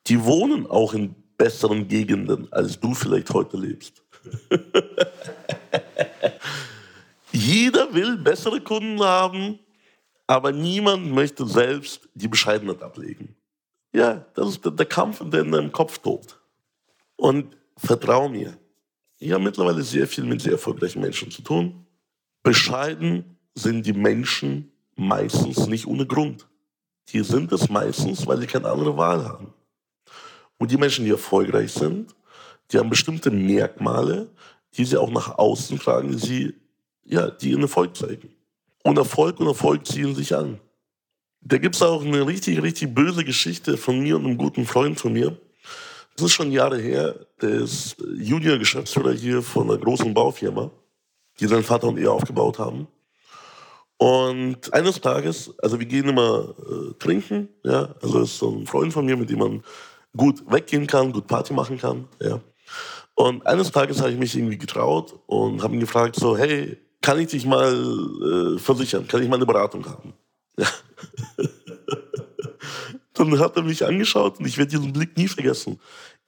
Die 0.07 0.25
wohnen 0.25 0.67
auch 0.67 0.95
in 0.95 1.15
besseren 1.37 1.89
Gegenden, 1.89 2.51
als 2.53 2.81
du 2.81 2.95
vielleicht 2.95 3.31
heute 3.31 3.59
lebst. 3.59 4.03
Jeder 7.33 7.93
will 7.95 8.17
bessere 8.17 8.61
Kunden 8.61 9.00
haben, 9.00 9.59
aber 10.27 10.53
niemand 10.53 11.11
möchte 11.11 11.47
selbst 11.47 12.09
die 12.15 12.29
Bescheidenheit 12.29 12.83
ablegen. 12.83 13.37
Ja, 13.93 14.27
das 14.35 14.50
ist 14.50 14.61
der 14.65 14.87
Kampf, 14.87 15.23
der 15.25 15.41
in 15.41 15.53
deinem 15.53 15.73
Kopf 15.73 15.99
tobt. 15.99 16.39
Und 17.17 17.57
vertrau 17.77 18.29
mir, 18.29 18.57
ich 19.19 19.33
habe 19.33 19.43
mittlerweile 19.43 19.83
sehr 19.83 20.07
viel 20.07 20.25
mit 20.25 20.41
sehr 20.41 20.53
erfolgreichen 20.53 21.00
Menschen 21.00 21.31
zu 21.31 21.43
tun. 21.43 21.87
Bescheiden 22.43 23.37
sind 23.55 23.85
die 23.85 23.93
Menschen 23.93 24.73
meistens 24.97 25.67
nicht 25.67 25.87
ohne 25.87 26.07
Grund. 26.07 26.47
Die 27.09 27.21
sind 27.21 27.53
es 27.53 27.69
meistens, 27.69 28.27
weil 28.27 28.39
sie 28.41 28.47
keine 28.47 28.71
andere 28.71 28.97
Wahl 28.97 29.25
haben. 29.25 29.53
Und 30.59 30.71
die 30.71 30.77
Menschen, 30.77 31.05
die 31.05 31.11
erfolgreich 31.11 31.73
sind, 31.73 32.15
die 32.71 32.79
haben 32.79 32.91
bestimmte 32.91 33.31
Merkmale, 33.31 34.29
die 34.77 34.85
sie 34.85 34.97
auch 34.97 35.11
nach 35.11 35.39
außen 35.39 35.79
tragen, 35.79 36.11
die, 36.12 36.19
sie, 36.19 36.55
ja, 37.05 37.31
die 37.31 37.50
ihren 37.50 37.62
Erfolg 37.62 37.97
zeigen. 37.97 38.31
Und 38.83 38.99
Erfolg 38.99 39.41
und 39.41 39.47
Erfolg 39.47 39.87
ziehen 39.87 40.15
sich 40.15 40.35
an. 40.35 40.59
Da 41.43 41.59
gibt 41.59 41.75
es 41.75 41.83
auch 41.83 42.05
eine 42.05 42.27
richtig, 42.27 42.62
richtig 42.62 42.95
böse 42.95 43.25
Geschichte 43.25 43.77
von 43.77 44.00
mir 44.00 44.17
und 44.17 44.27
einem 44.27 44.37
guten 44.37 44.67
Freund 44.67 45.00
von 45.00 45.12
mir. 45.12 45.37
Das 46.17 46.27
ist 46.27 46.33
schon 46.33 46.53
Jahre 46.53 46.79
her. 46.79 47.15
Der 47.41 47.50
ist 47.50 47.97
Junior-Geschäftsführer 47.99 49.12
hier 49.12 49.43
von 49.43 49.71
einer 49.71 49.79
großen 49.79 50.12
Baufirma, 50.12 50.71
die 51.39 51.47
sein 51.47 51.62
Vater 51.62 51.89
und 51.89 51.99
er 51.99 52.12
aufgebaut 52.12 52.59
haben. 52.59 52.87
Und 53.97 54.73
eines 54.73 55.00
Tages, 55.00 55.53
also 55.59 55.79
wir 55.79 55.87
gehen 55.87 56.09
immer 56.09 56.55
äh, 56.59 56.95
trinken, 56.99 57.49
ja, 57.65 57.95
also 58.03 58.21
ist 58.21 58.39
so 58.39 58.50
ein 58.50 58.67
Freund 58.67 58.93
von 58.93 59.05
mir, 59.05 59.17
mit 59.17 59.29
dem 59.29 59.41
man 59.41 59.62
gut 60.17 60.43
weggehen 60.50 60.87
kann, 60.87 61.12
gut 61.12 61.27
Party 61.27 61.53
machen 61.53 61.79
kann, 61.79 62.09
ja. 62.19 62.41
Und 63.15 63.47
eines 63.47 63.71
Tages 63.71 64.00
habe 64.00 64.12
ich 64.12 64.19
mich 64.19 64.37
irgendwie 64.37 64.59
getraut 64.59 65.19
und 65.27 65.62
habe 65.62 65.75
ihn 65.75 65.81
gefragt 65.81 66.17
so, 66.17 66.37
hey, 66.37 66.79
kann 67.03 67.19
ich 67.19 67.29
dich 67.29 67.47
mal 67.47 67.75
äh, 67.75 68.59
versichern? 68.59 69.07
Kann 69.09 69.23
ich 69.23 69.29
mal 69.29 69.37
eine 69.37 69.47
Beratung 69.47 69.85
haben? 69.87 70.15
Ja. 70.59 70.67
Dann 73.15 73.39
hat 73.39 73.57
er 73.57 73.62
mich 73.62 73.85
angeschaut 73.85 74.39
und 74.39 74.47
ich 74.47 74.57
werde 74.57 74.71
diesen 74.71 74.93
Blick 74.93 75.17
nie 75.17 75.29
vergessen. 75.29 75.79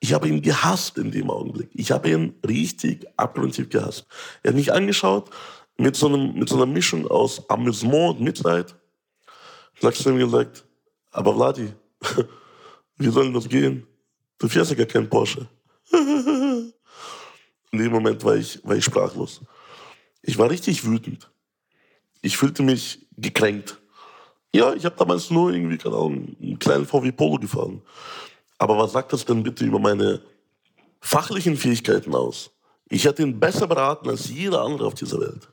Ich 0.01 0.13
habe 0.13 0.29
ihn 0.29 0.43
gehasst 0.43 0.99
in 0.99 1.11
dem 1.11 1.31
Augenblick. 1.31 1.71
Ich 1.73 1.91
habe 1.93 2.11
ihn 2.11 2.35
richtig 2.47 3.07
abgrundtief 3.17 3.69
gehasst. 3.69 4.07
Er 4.43 4.49
hat 4.51 4.57
mich 4.57 4.73
angeschaut 4.73 5.31
mit 5.79 5.97
so, 5.97 6.09
einem, 6.09 6.35
mit 6.35 6.49
so 6.49 6.57
einer 6.57 6.67
Mischung 6.67 7.07
aus 7.07 7.49
Amüsement 7.49 8.19
und 8.19 8.25
Mitleid. 8.25 8.75
Sagst 9.81 10.05
du 10.05 10.11
ihm 10.11 10.19
gesagt, 10.19 10.65
aber 11.11 11.35
Vladi, 11.35 11.73
wie 12.97 13.09
soll 13.09 13.25
denn 13.25 13.35
das 13.35 13.49
gehen? 13.49 13.87
Du 14.39 14.49
fährst 14.49 14.71
ja 14.73 14.77
gar 14.77 14.87
kein 14.87 15.09
Porsche. 15.09 15.49
In 15.93 16.73
dem 17.79 17.93
Moment 17.93 18.23
war 18.25 18.37
ich, 18.37 18.63
war 18.65 18.77
ich 18.77 18.85
sprachlos. 18.85 19.41
Ich 20.23 20.39
war 20.39 20.49
richtig 20.51 20.85
wütend. 20.85 21.31
Ich 22.21 22.37
fühlte 22.37 22.63
mich 22.63 23.07
gekränkt. 23.17 23.81
Ja, 24.55 24.75
ich 24.75 24.85
habe 24.85 24.97
damals 24.97 25.31
nur 25.31 25.53
irgendwie, 25.53 25.79
keine 25.79 25.97
Ahnung, 25.97 26.37
einen 26.41 26.59
kleinen 26.59 26.87
VW 26.87 27.11
Polo 27.13 27.39
gefahren. 27.39 27.83
Aber 28.59 28.79
was 28.79 28.93
sagt 28.93 29.13
das 29.13 29.25
denn 29.25 29.43
bitte 29.43 29.65
über 29.65 29.79
meine 29.79 30.23
fachlichen 31.01 31.57
Fähigkeiten 31.57 32.15
aus? 32.15 32.51
Ich 32.89 33.05
hätte 33.05 33.23
ihn 33.23 33.41
besser 33.41 33.67
beraten 33.67 34.09
als 34.09 34.29
jeder 34.29 34.63
andere 34.63 34.87
auf 34.87 34.95
dieser 34.95 35.21
Welt. 35.21 35.49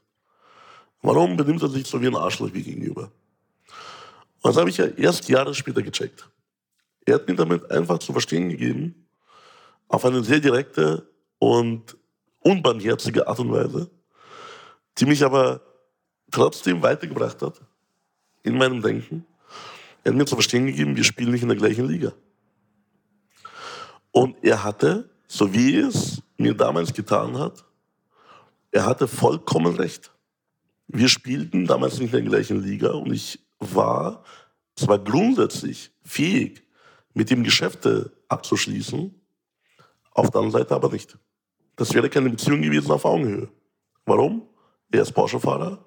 Warum 1.02 1.38
benimmt 1.38 1.62
er 1.62 1.70
sich 1.70 1.88
so 1.88 2.02
wie 2.02 2.08
ein 2.08 2.16
Arschloch 2.16 2.54
wie 2.54 2.62
gegenüber? 2.62 3.12
Und 4.42 4.52
das 4.52 4.58
habe 4.58 4.70
ich 4.70 4.78
ja 4.78 4.86
erst 4.86 5.28
Jahre 5.30 5.56
später 5.56 5.82
gecheckt. 5.82 6.30
Er 7.06 7.16
hat 7.16 7.28
mir 7.28 7.36
damit 7.36 7.72
einfach 7.72 8.00
zu 8.00 8.12
verstehen 8.12 8.50
gegeben, 8.50 9.09
auf 9.90 10.06
eine 10.06 10.24
sehr 10.24 10.40
direkte 10.40 11.10
und 11.40 11.98
unbarmherzige 12.40 13.28
Art 13.28 13.40
und 13.40 13.52
Weise, 13.52 13.90
die 14.98 15.06
mich 15.06 15.24
aber 15.24 15.62
trotzdem 16.32 16.82
weitergebracht 16.82 17.42
hat 17.42 17.60
in 18.44 18.58
meinem 18.58 18.82
Denken. 18.82 19.26
Er 20.04 20.12
hat 20.12 20.18
mir 20.18 20.26
zu 20.26 20.36
verstehen 20.36 20.68
gegeben, 20.68 20.96
wir 20.96 21.04
spielen 21.04 21.32
nicht 21.32 21.42
in 21.42 21.50
der 21.50 21.58
gleichen 21.58 21.88
Liga. 21.88 22.14
Und 24.12 24.38
er 24.44 24.64
hatte, 24.64 25.10
so 25.28 25.54
wie 25.54 25.76
es 25.76 26.22
mir 26.38 26.54
damals 26.54 26.94
getan 26.94 27.38
hat, 27.38 27.66
er 28.72 28.86
hatte 28.86 29.08
vollkommen 29.08 29.76
recht. 29.76 30.12
Wir 30.88 31.10
spielten 31.10 31.66
damals 31.66 32.00
nicht 32.00 32.14
in 32.14 32.24
der 32.24 32.30
gleichen 32.30 32.62
Liga 32.62 32.92
und 32.92 33.12
ich 33.12 33.40
war 33.60 34.24
zwar 34.76 35.00
grundsätzlich 35.00 35.92
fähig, 36.04 36.64
mit 37.14 37.30
ihm 37.32 37.44
Geschäfte 37.44 38.14
abzuschließen, 38.28 39.19
auf 40.12 40.30
der 40.32 40.42
anderen 40.42 40.64
Seite 40.64 40.76
aber 40.76 40.92
nicht. 40.92 41.18
Das 41.76 41.94
wäre 41.94 42.10
keine 42.10 42.30
Beziehung 42.30 42.62
gewesen 42.62 42.92
auf 42.92 43.06
Augenhöhe. 43.06 43.50
Warum? 44.06 44.44
Er 44.92 45.04
ist 45.04 45.14
Porsche-Fahrer, 45.14 45.86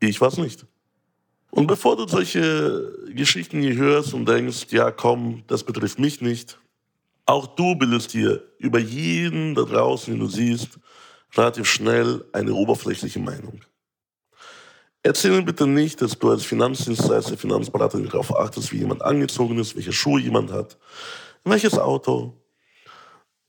ich 0.00 0.20
es 0.20 0.36
nicht. 0.36 0.66
Und 1.50 1.66
bevor 1.66 1.96
du 1.96 2.06
solche 2.06 2.92
Geschichten 3.14 3.60
hier 3.60 3.74
hörst 3.76 4.14
und 4.14 4.28
denkst, 4.28 4.66
ja 4.70 4.90
komm, 4.90 5.42
das 5.46 5.64
betrifft 5.64 5.98
mich 5.98 6.20
nicht, 6.20 6.58
auch 7.26 7.46
du 7.46 7.74
bildest 7.76 8.14
dir 8.14 8.42
über 8.58 8.78
jeden 8.78 9.54
da 9.54 9.62
draußen, 9.62 10.12
den 10.12 10.20
du 10.20 10.28
siehst, 10.28 10.78
relativ 11.36 11.66
schnell 11.66 12.24
eine 12.32 12.52
oberflächliche 12.54 13.20
Meinung. 13.20 13.60
Erzähl 15.02 15.30
mir 15.30 15.42
bitte 15.42 15.66
nicht, 15.66 16.02
dass 16.02 16.18
du 16.18 16.30
als 16.30 16.44
Finanzdienstleister, 16.44 17.36
Finanzberater 17.36 18.00
darauf 18.00 18.36
achtest, 18.36 18.72
wie 18.72 18.78
jemand 18.78 19.02
angezogen 19.02 19.58
ist, 19.58 19.74
welche 19.74 19.92
Schuhe 19.92 20.20
jemand 20.20 20.52
hat, 20.52 20.76
welches 21.44 21.78
Auto. 21.78 22.36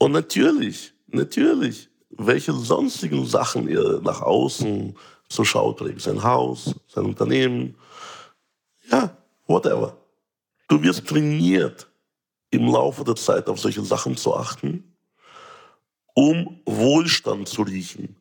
Und 0.01 0.13
natürlich, 0.13 0.95
natürlich, 1.09 1.87
welche 2.09 2.53
sonstigen 2.53 3.23
Sachen 3.27 3.67
er 3.67 4.01
nach 4.01 4.23
außen 4.23 4.97
zur 5.29 5.45
Schau 5.45 5.73
trägt. 5.73 6.01
Sein 6.01 6.23
Haus, 6.23 6.73
sein 6.87 7.05
Unternehmen, 7.05 7.75
ja, 8.89 9.15
whatever. 9.45 9.95
Du 10.67 10.81
wirst 10.81 11.05
trainiert, 11.05 11.87
im 12.49 12.65
Laufe 12.65 13.03
der 13.03 13.15
Zeit 13.15 13.47
auf 13.47 13.59
solche 13.59 13.83
Sachen 13.83 14.17
zu 14.17 14.35
achten, 14.35 14.91
um 16.15 16.59
Wohlstand 16.65 17.47
zu 17.47 17.61
riechen. 17.61 18.15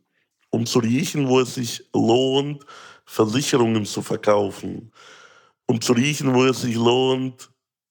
Um 0.50 0.66
zu 0.66 0.80
riechen, 0.80 1.28
wo 1.28 1.40
es 1.40 1.54
sich 1.54 1.88
lohnt, 1.94 2.62
Versicherungen 3.06 3.87
zu 3.87 4.02
verkaufen. 4.02 4.92
Um 5.64 5.80
zu 5.80 5.94
riechen, 5.94 6.34
wo 6.34 6.44
es 6.44 6.60
sich 6.60 6.75
lohnt, 6.75 7.49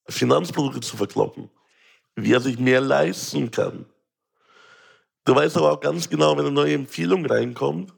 Finanzprodukte 0.08 0.81
zu 0.81 0.96
verkloppen. 0.96 1.50
Wie 2.24 2.34
er 2.34 2.42
sich 2.42 2.60
mehr 2.60 2.82
leisten 2.82 3.52
kann. 3.52 3.86
Du 5.26 5.36
weißt 5.36 5.58
aber 5.58 5.74
auch 5.74 5.80
ganz 5.80 6.10
genau, 6.10 6.36
wenn 6.38 6.46
eine 6.46 6.54
neue 6.54 6.74
Empfehlung 6.74 7.26
reinkommt 7.26 7.94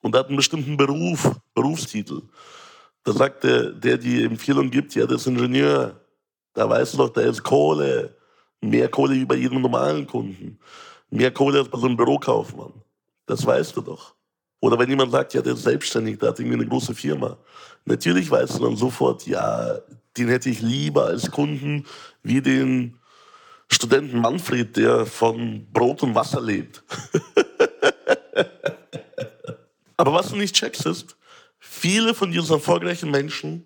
und 0.00 0.16
hat 0.16 0.28
einen 0.28 0.36
bestimmten 0.36 0.76
Beruf, 0.76 1.30
Berufstitel. 1.54 2.22
Da 3.04 3.12
sagt 3.12 3.44
der, 3.44 3.70
der 3.70 3.98
die 3.98 4.24
Empfehlung 4.24 4.70
gibt, 4.70 4.94
ja, 4.94 5.06
das 5.06 5.22
ist 5.22 5.26
Ingenieur. 5.26 6.00
Da 6.54 6.68
weißt 6.68 6.94
du 6.94 6.98
doch, 6.98 7.10
da 7.10 7.22
ist 7.22 7.42
Kohle. 7.42 8.16
Mehr 8.60 8.88
Kohle 8.88 9.14
wie 9.14 9.24
bei 9.24 9.36
jedem 9.36 9.62
normalen 9.62 10.06
Kunden. 10.06 10.58
Mehr 11.10 11.30
Kohle 11.30 11.60
als 11.60 11.68
bei 11.68 11.78
so 11.78 11.86
einem 11.86 11.96
Bürokaufmann. 11.96 12.72
Das 13.26 13.44
weißt 13.44 13.76
du 13.76 13.80
doch. 13.80 14.14
Oder 14.60 14.78
wenn 14.78 14.90
jemand 14.90 15.12
sagt, 15.12 15.32
ja, 15.32 15.40
der 15.40 15.54
ist 15.54 15.62
selbstständig, 15.62 16.18
der 16.18 16.30
hat 16.30 16.38
irgendwie 16.38 16.58
eine 16.58 16.68
große 16.68 16.94
Firma. 16.94 17.38
Natürlich 17.86 18.30
weißt 18.30 18.58
du 18.58 18.64
dann 18.64 18.76
sofort, 18.76 19.26
ja, 19.26 19.78
den 20.16 20.28
hätte 20.28 20.50
ich 20.50 20.60
lieber 20.60 21.06
als 21.06 21.30
Kunden 21.30 21.86
wie 22.22 22.42
den 22.42 22.99
Studenten 23.72 24.20
Manfred, 24.20 24.76
der 24.76 25.06
von 25.06 25.66
Brot 25.72 26.02
und 26.02 26.14
Wasser 26.14 26.40
lebt. 26.40 26.82
Aber 29.96 30.14
was 30.14 30.30
du 30.30 30.36
nicht 30.36 30.54
checkst 30.54 30.86
ist, 30.86 31.16
viele 31.58 32.14
von 32.14 32.32
diesen 32.32 32.52
erfolgreichen 32.54 33.10
Menschen 33.10 33.64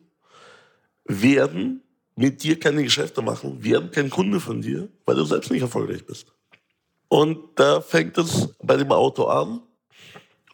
werden 1.04 1.82
mit 2.16 2.42
dir 2.42 2.58
keine 2.58 2.82
Geschäfte 2.82 3.22
machen, 3.22 3.62
werden 3.62 3.90
kein 3.90 4.10
Kunde 4.10 4.40
von 4.40 4.60
dir, 4.60 4.88
weil 5.04 5.16
du 5.16 5.24
selbst 5.24 5.50
nicht 5.50 5.62
erfolgreich 5.62 6.04
bist. 6.04 6.26
Und 7.08 7.38
da 7.56 7.80
fängt 7.80 8.18
es 8.18 8.48
bei 8.62 8.76
dem 8.76 8.90
Auto 8.92 9.24
an 9.26 9.62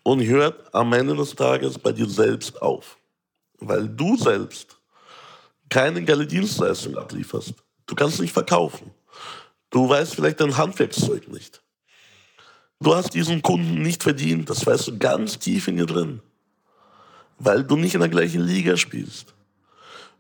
und 0.02 0.23
hört 0.25 0.75
am 0.75 0.92
Ende 0.92 1.16
des 1.16 1.35
Tages 1.35 1.78
bei 1.78 1.92
dir 1.92 2.09
selbst 2.09 2.61
auf. 2.61 2.99
Weil 3.59 3.88
du 3.88 4.16
selbst 4.16 4.78
keine 5.69 6.02
geile 6.04 6.26
Dienstleistung 6.26 6.97
ablieferst. 6.97 7.54
Du 7.90 7.97
kannst 7.97 8.20
nicht 8.20 8.32
verkaufen. 8.32 8.92
Du 9.70 9.88
weißt 9.88 10.14
vielleicht 10.14 10.40
dein 10.40 10.56
Handwerkszeug 10.56 11.26
nicht. 11.26 11.61
Du 12.78 12.94
hast 12.94 13.14
diesen 13.14 13.42
Kunden 13.42 13.82
nicht 13.82 14.04
verdient, 14.04 14.49
das 14.49 14.64
weißt 14.64 14.87
du 14.87 14.99
ganz 14.99 15.40
tief 15.40 15.66
in 15.66 15.76
dir 15.76 15.87
drin, 15.87 16.23
weil 17.40 17.64
du 17.64 17.75
nicht 17.75 17.94
in 17.94 18.00
der 18.00 18.09
gleichen 18.09 18.42
Liga 18.42 18.76
spielst. 18.76 19.35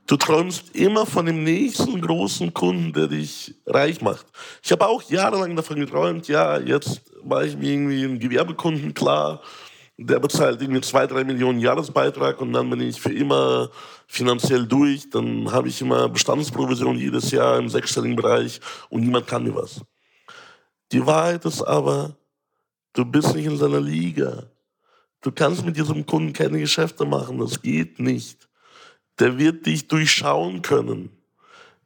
Du 0.08 0.16
träumst 0.16 0.74
immer 0.74 1.06
von 1.06 1.26
dem 1.26 1.44
nächsten 1.44 2.00
großen 2.00 2.52
Kunden, 2.52 2.92
der 2.92 3.06
dich 3.06 3.54
reich 3.66 4.00
macht. 4.00 4.26
Ich 4.64 4.72
habe 4.72 4.88
auch 4.88 5.04
jahrelang 5.04 5.54
davon 5.54 5.78
geträumt, 5.78 6.26
ja, 6.26 6.58
jetzt 6.58 7.02
mache 7.24 7.46
ich 7.46 7.56
mir 7.56 7.70
irgendwie 7.70 8.04
einen 8.04 8.18
Gewerbekunden 8.18 8.94
klar, 8.94 9.42
der 10.06 10.18
bezahlt 10.18 10.60
irgendwie 10.60 10.80
zwei, 10.80 11.06
drei 11.06 11.24
Millionen 11.24 11.60
Jahresbeitrag 11.60 12.40
und 12.40 12.52
dann 12.52 12.70
bin 12.70 12.80
ich 12.80 13.00
für 13.00 13.12
immer 13.12 13.70
finanziell 14.06 14.66
durch. 14.66 15.08
Dann 15.10 15.50
habe 15.52 15.68
ich 15.68 15.80
immer 15.80 16.08
Bestandsprovision 16.08 16.96
jedes 16.96 17.30
Jahr 17.30 17.58
im 17.58 17.68
sechsstelligen 17.68 18.16
Bereich 18.16 18.60
und 18.88 19.02
niemand 19.02 19.26
kann 19.26 19.44
mir 19.44 19.54
was. 19.54 19.80
Die 20.92 21.04
Wahrheit 21.06 21.44
ist 21.44 21.62
aber, 21.62 22.16
Du 22.92 23.04
bist 23.06 23.34
nicht 23.34 23.46
in 23.46 23.56
seiner 23.56 23.80
Liga. 23.80 24.50
Du 25.22 25.30
kannst 25.30 25.64
mit 25.64 25.76
diesem 25.76 26.04
Kunden 26.04 26.34
keine 26.34 26.58
Geschäfte 26.58 27.06
machen. 27.06 27.38
Das 27.38 27.62
geht 27.62 28.00
nicht. 28.00 28.48
Der 29.18 29.38
wird 29.38 29.64
dich 29.66 29.86
durchschauen 29.86 30.60
können. 30.60 31.10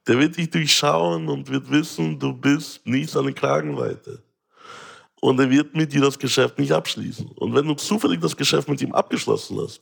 Der 0.08 0.18
wird 0.18 0.36
dich 0.36 0.50
durchschauen 0.50 1.28
und 1.28 1.50
wird 1.50 1.70
wissen, 1.70 2.18
du 2.18 2.32
bist 2.32 2.84
nicht 2.84 3.10
seine 3.10 3.32
Kragenweite. 3.32 4.23
Und 5.24 5.40
er 5.40 5.48
wird 5.48 5.74
mit 5.74 5.90
dir 5.90 6.02
das 6.02 6.18
Geschäft 6.18 6.58
nicht 6.58 6.72
abschließen. 6.72 7.26
Und 7.36 7.54
wenn 7.54 7.66
du 7.66 7.72
zufällig 7.72 8.20
das 8.20 8.36
Geschäft 8.36 8.68
mit 8.68 8.82
ihm 8.82 8.92
abgeschlossen 8.92 9.58
hast, 9.58 9.80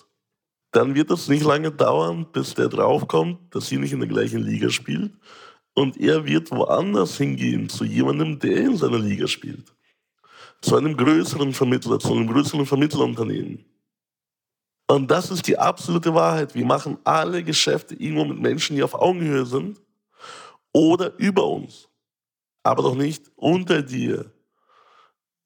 dann 0.71 0.95
wird 0.95 1.11
es 1.11 1.27
nicht 1.27 1.43
lange 1.43 1.73
dauern, 1.73 2.29
bis 2.33 2.55
der 2.55 2.69
draufkommt, 2.69 3.53
dass 3.53 3.67
sie 3.67 3.77
nicht 3.77 3.93
in 3.93 3.99
der 3.99 4.09
gleichen 4.09 4.39
Liga 4.39 4.71
spielt. 4.71 5.13
Und 5.75 5.97
er 5.97 6.25
wird 6.25 6.53
woanders 6.53 7.17
hingehen, 7.17 7.69
zu 7.69 7.85
jemandem, 7.85 8.39
der 8.39 8.57
in 8.57 8.77
seiner 8.77 9.01
Liga 9.01 9.27
spielt 9.27 9.75
zu 10.61 10.77
einem 10.77 10.97
größeren 10.97 11.53
Vermittler, 11.53 11.99
zu 11.99 12.13
einem 12.13 12.29
größeren 12.29 12.65
Vermittlerunternehmen. 12.65 13.65
Und 14.87 15.11
das 15.11 15.29
ist 15.33 15.49
die 15.49 15.59
absolute 15.59 16.15
Wahrheit. 16.15 16.55
Wir 16.55 16.65
machen 16.65 16.99
alle 17.03 17.43
Geschäfte 17.43 17.97
irgendwo 17.97 18.27
mit 18.27 18.39
Menschen, 18.39 18.77
die 18.77 18.83
auf 18.85 18.95
Augenhöhe 18.95 19.45
sind 19.45 19.81
oder 20.73 21.19
über 21.19 21.45
uns, 21.49 21.89
aber 22.63 22.85
doch 22.85 22.95
nicht 22.95 23.29
unter 23.35 23.83
dir. 23.83 24.31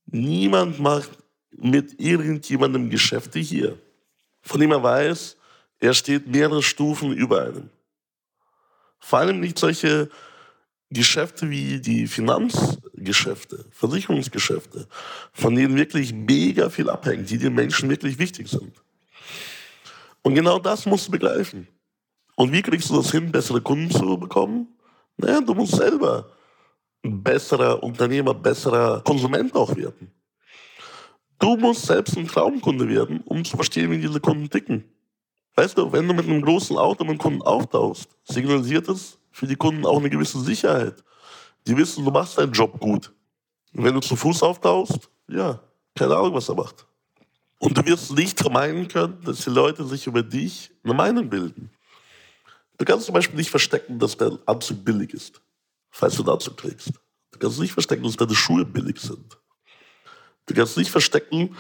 Niemand 0.07 0.79
macht 0.79 1.11
mit 1.51 2.01
irgendjemandem 2.01 2.91
Geschäfte 2.91 3.39
hier, 3.39 3.79
von 4.43 4.61
dem 4.61 4.71
er 4.71 4.83
weiß, 4.83 5.37
er 5.81 5.95
steht 5.95 6.27
mehrere 6.27 6.63
Stufen 6.63 7.13
über 7.13 7.43
einem. 7.43 7.71
Vor 9.01 9.19
allem 9.19 9.41
nicht 9.41 9.59
solche 9.59 10.09
Geschäfte 10.91 11.51
wie 11.51 11.81
die 11.81 12.07
Finanzgeschäfte, 12.07 13.67
Versicherungsgeschäfte, 13.73 14.87
von 15.33 15.55
denen 15.55 15.77
wirklich 15.77 16.13
mega 16.13 16.71
viel 16.71 16.89
abhängt, 16.89 17.29
die 17.29 17.39
den 17.39 17.55
Menschen 17.55 17.91
wirklich 17.91 18.19
wichtig 18.19 18.49
sind. 18.49 18.73
Und 20.23 20.35
genau 20.35 20.59
das 20.59 20.87
musst 20.87 21.09
du 21.09 21.13
begreifen. 21.13 21.67
Und 22.37 22.53
wie 22.53 22.63
kriegst 22.63 22.91
du 22.91 22.97
das 22.97 23.11
hin, 23.11 23.33
bessere 23.33 23.61
Kunden 23.61 23.91
zu 23.91 24.17
bekommen? 24.19 24.69
Naja, 25.17 25.41
du 25.41 25.55
musst 25.55 25.75
selber 25.75 26.31
besserer 27.23 27.83
Unternehmer, 27.83 28.35
besserer 28.35 29.01
Konsument 29.03 29.55
auch 29.55 29.75
werden. 29.77 30.13
Du 31.39 31.57
musst 31.57 31.87
selbst 31.87 32.17
ein 32.17 32.27
Traumkunde 32.27 32.89
werden, 32.89 33.21
um 33.27 33.45
zu 33.45 33.57
verstehen, 33.57 33.91
wie 33.91 33.99
diese 33.99 34.21
Kunden 34.21 34.49
ticken. 34.49 34.85
Weißt 35.55 35.77
du, 35.77 35.91
wenn 35.93 36.07
du 36.07 36.15
mit 36.15 36.27
einem 36.27 36.43
großen 36.43 36.77
Auto 36.77 37.05
mit 37.05 37.13
einem 37.13 37.19
Kunden 37.19 37.43
auftauchst, 37.43 38.09
signalisiert 38.25 38.89
es, 38.89 39.19
für 39.31 39.47
die 39.47 39.57
Kunden 39.57 39.85
auch 39.85 39.99
eine 39.99 40.11
gewisse 40.11 40.41
Sicherheit. 40.41 41.03
Die 41.67 41.77
wissen, 41.77 42.05
du 42.05 42.11
machst 42.11 42.39
deinen 42.39 42.53
Job 42.53 42.79
gut. 42.81 43.13
Und 43.75 43.85
wenn 43.85 43.95
du 43.95 44.01
zu 44.01 44.17
Fuß 44.17 44.43
auftauchst, 44.43 45.11
ja, 45.29 45.61
keine 45.95 46.17
Ahnung, 46.17 46.35
was 46.35 46.49
er 46.49 46.55
macht. 46.55 46.87
Und 47.59 47.77
du 47.77 47.85
wirst 47.87 48.13
nicht 48.13 48.39
vermeiden 48.39 48.89
können, 48.89 49.19
dass 49.25 49.45
die 49.45 49.51
Leute 49.51 49.85
sich 49.85 50.07
über 50.07 50.23
dich 50.23 50.71
eine 50.85 50.95
Meinung 50.95 51.29
bilden. 51.29 51.71
Du 52.79 52.85
kannst 52.85 53.07
zum 53.07 53.15
Beispiel 53.15 53.37
nicht 53.37 53.51
verstecken, 53.51 53.99
dass 53.99 54.17
dein 54.17 54.39
Anzug 54.47 54.85
billig 54.85 55.15
ist, 55.15 55.41
falls 55.99 56.17
du 56.17 56.31
Anzug 56.31 56.57
trägst. 56.57 56.93
Du 57.33 57.39
kannst 57.39 57.59
nicht 57.59 57.73
verstecken, 57.73 58.05
dass 58.05 58.17
deine 58.17 58.35
Schuhe 58.35 58.65
billig 58.65 59.01
sind. 59.01 59.39
Du 60.47 60.55
kannst 60.55 60.77
nicht 60.77 60.91
verstecken, 60.91 61.57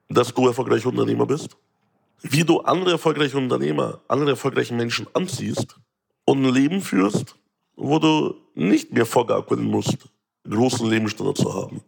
dass 0.08 0.32
du 0.32 0.46
erfolgreicher 0.46 0.88
Unternehmer 0.88 1.26
bist, 1.26 1.56
wie 2.22 2.44
du 2.44 2.60
andere 2.60 2.92
erfolgreiche 2.92 3.36
Unternehmer, 3.36 4.00
andere 4.08 4.30
erfolgreiche 4.30 4.74
Menschen 4.74 5.06
anziehst 5.12 5.76
und 6.24 6.44
ein 6.44 6.52
Leben 6.52 6.80
führst, 6.80 7.36
wo 7.76 7.98
du 7.98 8.34
nicht 8.54 8.92
mehr 8.92 9.06
vorgaukeln 9.06 9.64
musst, 9.64 9.98
großen 10.48 10.88
Lebensstandard 10.88 11.38
zu 11.38 11.52
haben. 11.52 11.80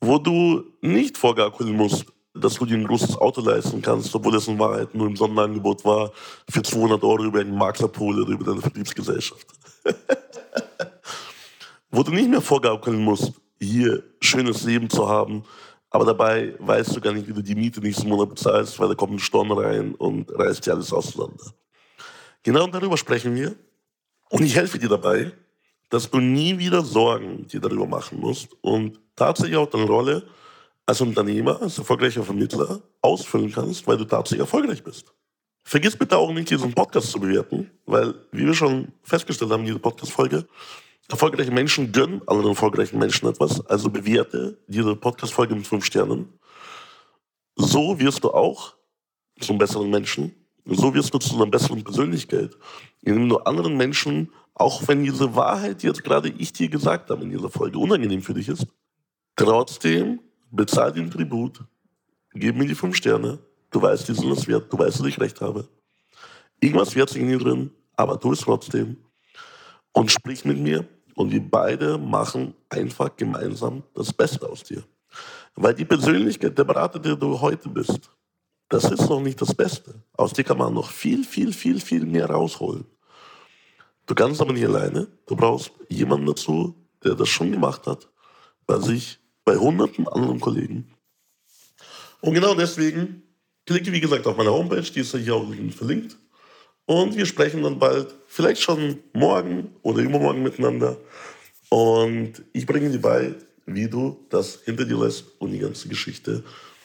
Wo 0.00 0.18
du 0.18 0.64
nicht 0.80 1.16
vorgaukeln 1.16 1.74
musst, 1.74 2.06
dass 2.34 2.54
du 2.54 2.66
dir 2.66 2.76
ein 2.76 2.86
großes 2.86 3.16
Auto 3.16 3.40
leisten 3.40 3.80
kannst, 3.80 4.14
obwohl 4.14 4.36
es 4.36 4.46
in 4.46 4.58
Wahrheit 4.58 4.94
nur 4.94 5.06
im 5.06 5.16
Sonderangebot 5.16 5.84
war, 5.84 6.12
für 6.48 6.62
200 6.62 7.02
Euro 7.02 7.24
über 7.24 7.40
einen 7.40 7.56
Maklerpool 7.56 8.20
oder 8.20 8.32
über 8.32 8.44
deine 8.44 8.60
Vertriebsgesellschaft. 8.60 9.46
wo 11.96 12.02
du 12.02 12.12
nicht 12.12 12.28
mehr 12.28 12.42
vorgaukeln 12.42 13.02
musst, 13.02 13.32
hier 13.58 14.02
schönes 14.20 14.64
Leben 14.64 14.90
zu 14.90 15.08
haben, 15.08 15.44
aber 15.88 16.04
dabei 16.04 16.54
weißt 16.58 16.94
du 16.94 17.00
gar 17.00 17.14
nicht, 17.14 17.26
wie 17.26 17.32
du 17.32 17.42
die 17.42 17.54
Miete 17.54 17.80
nächsten 17.80 18.08
Monat 18.08 18.28
bezahlst, 18.28 18.78
weil 18.78 18.88
da 18.88 18.94
kommt 18.94 19.14
ein 19.14 19.18
Sturm 19.18 19.50
rein 19.52 19.94
und 19.94 20.30
reißt 20.30 20.66
dir 20.66 20.74
alles 20.74 20.92
auseinander. 20.92 21.54
Genau 22.42 22.66
darüber 22.66 22.98
sprechen 22.98 23.34
wir. 23.34 23.56
Und 24.28 24.44
ich 24.44 24.56
helfe 24.56 24.78
dir 24.78 24.88
dabei, 24.88 25.32
dass 25.88 26.10
du 26.10 26.18
nie 26.18 26.58
wieder 26.58 26.82
Sorgen 26.82 27.46
dir 27.46 27.60
darüber 27.60 27.86
machen 27.86 28.20
musst 28.20 28.48
und 28.60 29.00
tatsächlich 29.14 29.56
auch 29.56 29.70
deine 29.70 29.86
Rolle 29.86 30.26
als 30.84 31.00
Unternehmer, 31.00 31.62
als 31.62 31.78
erfolgreicher 31.78 32.24
Vermittler 32.24 32.82
ausfüllen 33.00 33.52
kannst, 33.52 33.86
weil 33.86 33.96
du 33.96 34.04
tatsächlich 34.04 34.40
erfolgreich 34.40 34.82
bist. 34.84 35.14
Vergiss 35.64 35.96
bitte 35.96 36.18
auch 36.18 36.32
nicht, 36.32 36.50
diesen 36.50 36.74
Podcast 36.74 37.10
zu 37.10 37.18
bewerten, 37.18 37.70
weil, 37.86 38.14
wie 38.32 38.44
wir 38.44 38.54
schon 38.54 38.92
festgestellt 39.02 39.50
haben, 39.50 39.64
diese 39.64 39.78
Podcast-Folge, 39.78 40.46
erfolgreiche 41.08 41.50
Menschen 41.50 41.92
gönnen 41.92 42.20
anderen 42.26 42.50
erfolgreichen 42.50 42.98
Menschen 42.98 43.28
etwas. 43.28 43.64
Also 43.66 43.90
bewerte 43.90 44.58
diese 44.66 44.96
Podcast-Folge 44.96 45.54
mit 45.54 45.66
fünf 45.66 45.84
Sternen. 45.84 46.32
So 47.56 47.98
wirst 47.98 48.24
du 48.24 48.30
auch 48.32 48.74
zum 49.40 49.58
besseren 49.58 49.90
Menschen. 49.90 50.34
So 50.64 50.92
wirst 50.94 51.14
du 51.14 51.18
zu 51.18 51.36
einer 51.36 51.46
besseren 51.46 51.84
Persönlichkeit, 51.84 52.56
indem 53.02 53.28
du 53.28 53.38
anderen 53.38 53.76
Menschen, 53.76 54.32
auch 54.54 54.88
wenn 54.88 55.04
diese 55.04 55.36
Wahrheit, 55.36 55.82
die 55.82 55.86
jetzt 55.86 56.02
gerade 56.02 56.28
ich 56.28 56.52
dir 56.52 56.68
gesagt 56.68 57.10
habe 57.10 57.22
in 57.22 57.30
dieser 57.30 57.50
Folge, 57.50 57.78
unangenehm 57.78 58.22
für 58.22 58.34
dich 58.34 58.48
ist, 58.48 58.66
trotzdem 59.36 60.20
bezahl 60.50 60.92
den 60.92 61.10
Tribut, 61.10 61.60
gib 62.34 62.56
mir 62.56 62.66
die 62.66 62.74
fünf 62.74 62.96
Sterne, 62.96 63.38
du 63.70 63.80
weißt, 63.80 64.08
die 64.08 64.14
sind 64.14 64.30
es 64.32 64.48
wert, 64.48 64.72
du 64.72 64.78
weißt, 64.78 64.98
dass 64.98 65.06
ich 65.06 65.20
recht 65.20 65.40
habe. 65.40 65.68
Irgendwas 66.60 66.96
wert 66.96 67.10
sich 67.10 67.22
in 67.22 67.28
dir 67.28 67.38
drin, 67.38 67.70
aber 67.94 68.18
tu 68.18 68.32
es 68.32 68.40
trotzdem. 68.40 68.96
Und 69.92 70.10
sprich 70.10 70.44
mit 70.44 70.58
mir 70.58 70.88
und 71.16 71.32
wir 71.32 71.40
beide 71.40 71.98
machen 71.98 72.54
einfach 72.68 73.16
gemeinsam 73.16 73.82
das 73.94 74.12
Beste 74.12 74.48
aus 74.48 74.62
dir. 74.62 74.84
Weil 75.54 75.74
die 75.74 75.86
Persönlichkeit 75.86 76.56
der 76.56 76.64
Berater, 76.64 76.98
der 76.98 77.16
du 77.16 77.40
heute 77.40 77.70
bist, 77.70 78.10
das 78.68 78.84
ist 78.84 79.08
noch 79.08 79.20
nicht 79.20 79.40
das 79.40 79.54
Beste. 79.54 79.94
Aus 80.12 80.34
dir 80.34 80.44
kann 80.44 80.58
man 80.58 80.74
noch 80.74 80.90
viel, 80.90 81.24
viel, 81.24 81.52
viel, 81.52 81.80
viel 81.80 82.04
mehr 82.04 82.28
rausholen. 82.28 82.84
Du 84.04 84.14
kannst 84.14 84.40
aber 84.40 84.52
nicht 84.52 84.66
alleine. 84.66 85.08
Du 85.26 85.34
brauchst 85.34 85.72
jemanden 85.88 86.26
dazu, 86.26 86.74
der 87.02 87.14
das 87.14 87.30
schon 87.30 87.50
gemacht 87.50 87.86
hat, 87.86 88.08
bei 88.66 88.78
sich 88.78 89.18
bei 89.44 89.56
hunderten 89.56 90.06
anderen 90.08 90.38
Kollegen. 90.38 90.92
Und 92.20 92.34
genau 92.34 92.54
deswegen 92.54 93.22
klicke, 93.64 93.90
wie 93.90 94.00
gesagt, 94.00 94.26
auf 94.26 94.36
meine 94.36 94.52
Homepage, 94.52 94.82
die 94.82 95.00
ist 95.00 95.14
ja 95.14 95.18
hier 95.18 95.34
auch 95.34 95.46
verlinkt. 95.70 96.18
Und 96.86 97.16
wir 97.16 97.26
sprechen 97.26 97.62
dann 97.62 97.78
bald, 97.78 98.14
vielleicht 98.28 98.62
schon 98.62 99.00
morgen 99.12 99.74
oder 99.82 100.00
übermorgen 100.02 100.42
miteinander. 100.42 100.96
Und 101.68 102.44
ich 102.52 102.64
bringe 102.64 102.90
dir 102.90 103.00
bei, 103.00 103.34
wie 103.66 103.88
du 103.88 104.24
das 104.30 104.60
hinter 104.64 104.84
dir 104.84 104.98
lässt 104.98 105.24
und 105.40 105.50
die 105.50 105.58
ganze 105.58 105.88
Geschichte 105.88 106.44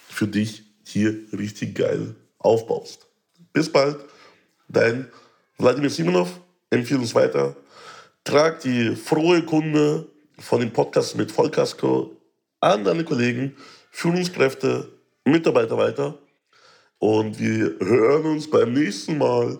für 0.09 0.27
dich 0.27 0.63
hier 0.83 1.15
richtig 1.31 1.75
geil 1.75 2.15
aufbaust. 2.39 3.07
Bis 3.53 3.71
bald, 3.71 3.97
dein 4.67 5.07
Wladimir 5.57 5.89
Simonov. 5.89 6.39
Empfehle 6.71 7.01
uns 7.01 7.13
weiter. 7.13 7.55
Trag 8.23 8.61
die 8.61 8.95
frohe 8.95 9.43
Kunde 9.43 10.07
von 10.39 10.59
dem 10.59 10.71
Podcast 10.71 11.15
mit 11.15 11.31
Vollkasko 11.31 12.15
an 12.59 12.83
deine 12.83 13.03
Kollegen, 13.03 13.55
Führungskräfte, 13.91 14.89
Mitarbeiter 15.25 15.77
weiter. 15.77 16.17
Und 16.97 17.39
wir 17.39 17.75
hören 17.79 18.25
uns 18.25 18.49
beim 18.49 18.73
nächsten 18.73 19.17
Mal. 19.17 19.59